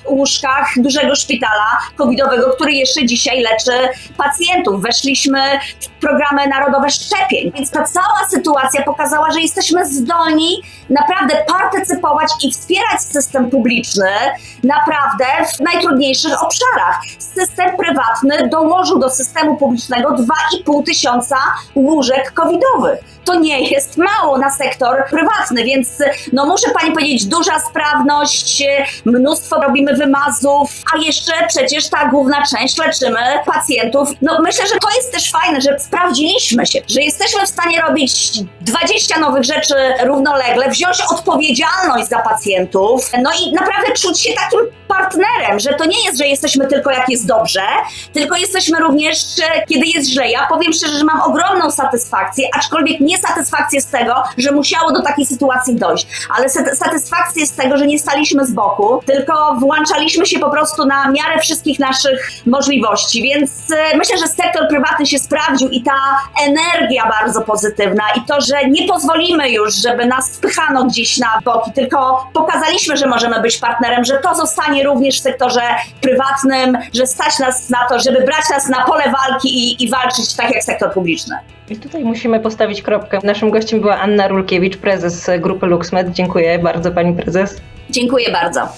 łóżkach 0.07 0.68
dużego 0.76 1.14
szpitala 1.14 1.78
covidowego, 1.96 2.31
który 2.54 2.72
jeszcze 2.72 3.06
dzisiaj 3.06 3.40
leczy 3.40 3.88
pacjentów. 4.16 4.82
Weszliśmy 4.82 5.40
w 5.80 5.88
programy 6.00 6.46
narodowe 6.48 6.90
szczepień, 6.90 7.52
więc 7.54 7.70
ta 7.70 7.84
cała 7.84 8.28
sytuacja 8.30 8.82
pokazała, 8.82 9.30
że 9.30 9.40
jesteśmy 9.40 9.86
zdolni 9.86 10.62
naprawdę 10.90 11.34
partycypować 11.46 12.28
i 12.44 12.52
wspierać 12.52 13.02
system 13.02 13.50
publiczny 13.50 14.10
naprawdę 14.64 15.24
w 15.56 15.60
najtrudniejszych 15.60 16.42
obszarach. 16.42 17.00
System 17.18 17.76
prywatny 17.76 18.48
dołożył 18.48 18.98
do 18.98 19.10
systemu 19.10 19.56
publicznego 19.56 20.10
2,5 20.10 20.84
tysiąca 20.84 21.36
łóżek 21.74 22.32
covidowych. 22.32 22.98
To 23.24 23.34
nie 23.34 23.70
jest 23.70 23.96
mało 23.96 24.38
na 24.38 24.50
sektor 24.50 25.04
prywatny, 25.10 25.64
więc 25.64 25.88
no 26.32 26.46
muszę 26.46 26.70
pani 26.70 26.92
powiedzieć, 26.92 27.26
duża 27.26 27.60
sprawność, 27.60 28.62
mnóstwo 29.04 29.60
robimy 29.60 29.94
wymazów, 29.94 30.70
a 30.94 30.98
jeszcze 30.98 31.32
przecież 31.48 31.88
ta 31.88 32.08
główna 32.08 32.21
część 32.50 32.78
leczymy 32.78 33.20
pacjentów. 33.46 34.08
No 34.22 34.38
myślę, 34.42 34.66
że 34.66 34.74
to 34.80 34.88
jest 34.96 35.12
też 35.12 35.30
fajne, 35.30 35.61
że 35.61 35.78
sprawdziliśmy 35.78 36.66
się, 36.66 36.80
że 36.90 37.00
jesteśmy 37.00 37.46
w 37.46 37.48
stanie 37.48 37.80
robić 37.80 38.30
20 38.61 39.18
nowych 39.18 39.44
rzeczy 39.44 39.74
równolegle, 40.04 40.70
wziąć 40.70 41.00
odpowiedzialność 41.11 42.08
za 42.08 42.18
pacjentów, 42.18 43.11
no 43.22 43.30
i 43.40 43.52
naprawdę 43.52 43.92
czuć 43.92 44.20
się 44.20 44.32
takim 44.35 44.61
partnerem, 44.88 45.61
że 45.61 45.74
to 45.74 45.85
nie 45.85 46.04
jest, 46.04 46.18
że 46.18 46.26
jesteśmy 46.26 46.66
tylko 46.66 46.90
jak 46.90 47.08
jest 47.08 47.26
dobrze, 47.26 47.62
tylko 48.12 48.37
jesteśmy 48.37 48.78
również, 48.78 49.16
kiedy 49.68 49.87
jest 49.87 50.11
źle. 50.11 50.30
Ja 50.30 50.46
powiem 50.46 50.72
szczerze, 50.72 50.98
że 50.98 51.04
mam 51.04 51.20
ogromną 51.20 51.70
satysfakcję, 51.70 52.48
aczkolwiek 52.56 53.00
nie 53.00 53.18
satysfakcję 53.18 53.80
z 53.80 53.87
tego, 53.87 54.14
że 54.38 54.52
musiało 54.52 54.92
do 54.92 55.02
takiej 55.02 55.26
sytuacji 55.26 55.74
dojść, 55.74 56.06
ale 56.37 56.48
satysfakcję 56.74 57.46
z 57.46 57.52
tego, 57.52 57.76
że 57.76 57.87
nie 57.87 57.98
staliśmy 57.98 58.46
z 58.46 58.52
boku, 58.52 59.02
tylko 59.06 59.56
włączaliśmy 59.58 60.26
się 60.26 60.38
po 60.38 60.50
prostu 60.50 60.87
na 60.87 61.11
miarę 61.11 61.38
wszystkich 61.40 61.78
naszych 61.78 62.12
możliwości, 62.46 63.22
więc 63.22 63.70
e, 63.70 63.96
myślę, 63.96 64.18
że 64.18 64.27
sektor 64.27 64.68
prywatny 64.68 65.07
się 65.07 65.18
sprawdził 65.18 65.68
i 65.68 65.83
ta 65.83 65.94
energia 66.46 67.11
bardzo 67.20 67.40
pozytywna 67.40 68.03
i 68.16 68.20
to, 68.20 68.40
że 68.40 68.68
nie 68.68 68.88
pozwolimy 68.88 69.51
już, 69.51 69.75
żeby 69.75 70.07
nas 70.07 70.33
spychano 70.33 70.85
gdzieś 70.85 71.18
na 71.18 71.40
boki, 71.44 71.72
tylko 71.72 72.27
pokazaliśmy, 72.33 72.96
że 72.96 73.07
możemy 73.07 73.40
być 73.40 73.59
partnerem, 73.59 74.05
że 74.05 74.18
to 74.18 74.35
zostanie 74.35 74.85
również 74.85 75.18
w 75.18 75.22
sektorze 75.22 75.62
prywatnym, 76.01 76.79
że 76.94 77.07
stać 77.07 77.38
nas 77.38 77.70
na 77.70 77.88
to, 77.88 77.98
żeby 77.98 78.20
brać 78.20 78.44
nas 78.51 78.68
na 78.68 78.85
pole 78.85 79.05
walki 79.05 79.48
i, 79.48 79.85
i 79.85 79.90
walczyć 79.90 80.35
tak 80.37 80.51
jak 80.55 80.64
sektor 80.64 80.92
publiczny. 80.92 81.37
I 81.68 81.77
tutaj 81.77 82.05
musimy 82.05 82.40
postawić 82.40 82.83
kropkę. 82.83 83.18
Naszym 83.25 83.51
gościem 83.51 83.81
była 83.81 83.98
Anna 83.98 84.29
Rulkiewicz, 84.29 84.77
prezes 84.77 85.31
grupy 85.38 85.66
LuxMed. 85.66 86.11
Dziękuję 86.11 86.59
bardzo 86.59 86.90
pani 86.90 87.14
prezes. 87.14 87.57
Dziękuję 87.90 88.33
bardzo. 88.33 88.68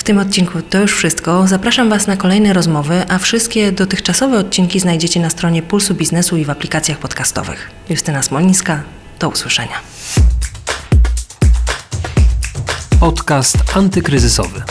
W 0.00 0.02
tym 0.02 0.18
odcinku 0.18 0.62
to 0.62 0.80
już 0.80 0.96
wszystko. 0.96 1.46
Zapraszam 1.46 1.88
Was 1.90 2.06
na 2.06 2.16
kolejne 2.16 2.52
rozmowy, 2.52 3.04
a 3.08 3.18
wszystkie 3.18 3.72
dotychczasowe 3.72 4.38
odcinki 4.38 4.80
znajdziecie 4.80 5.20
na 5.20 5.30
stronie 5.30 5.62
Pulsu 5.62 5.94
Biznesu 5.94 6.36
i 6.36 6.44
w 6.44 6.50
aplikacjach 6.50 6.98
podcastowych. 6.98 7.70
Justyna 7.88 8.22
Smolińska, 8.22 8.82
do 9.18 9.28
usłyszenia. 9.28 9.80
Podcast 13.00 13.56
antykryzysowy. 13.74 14.62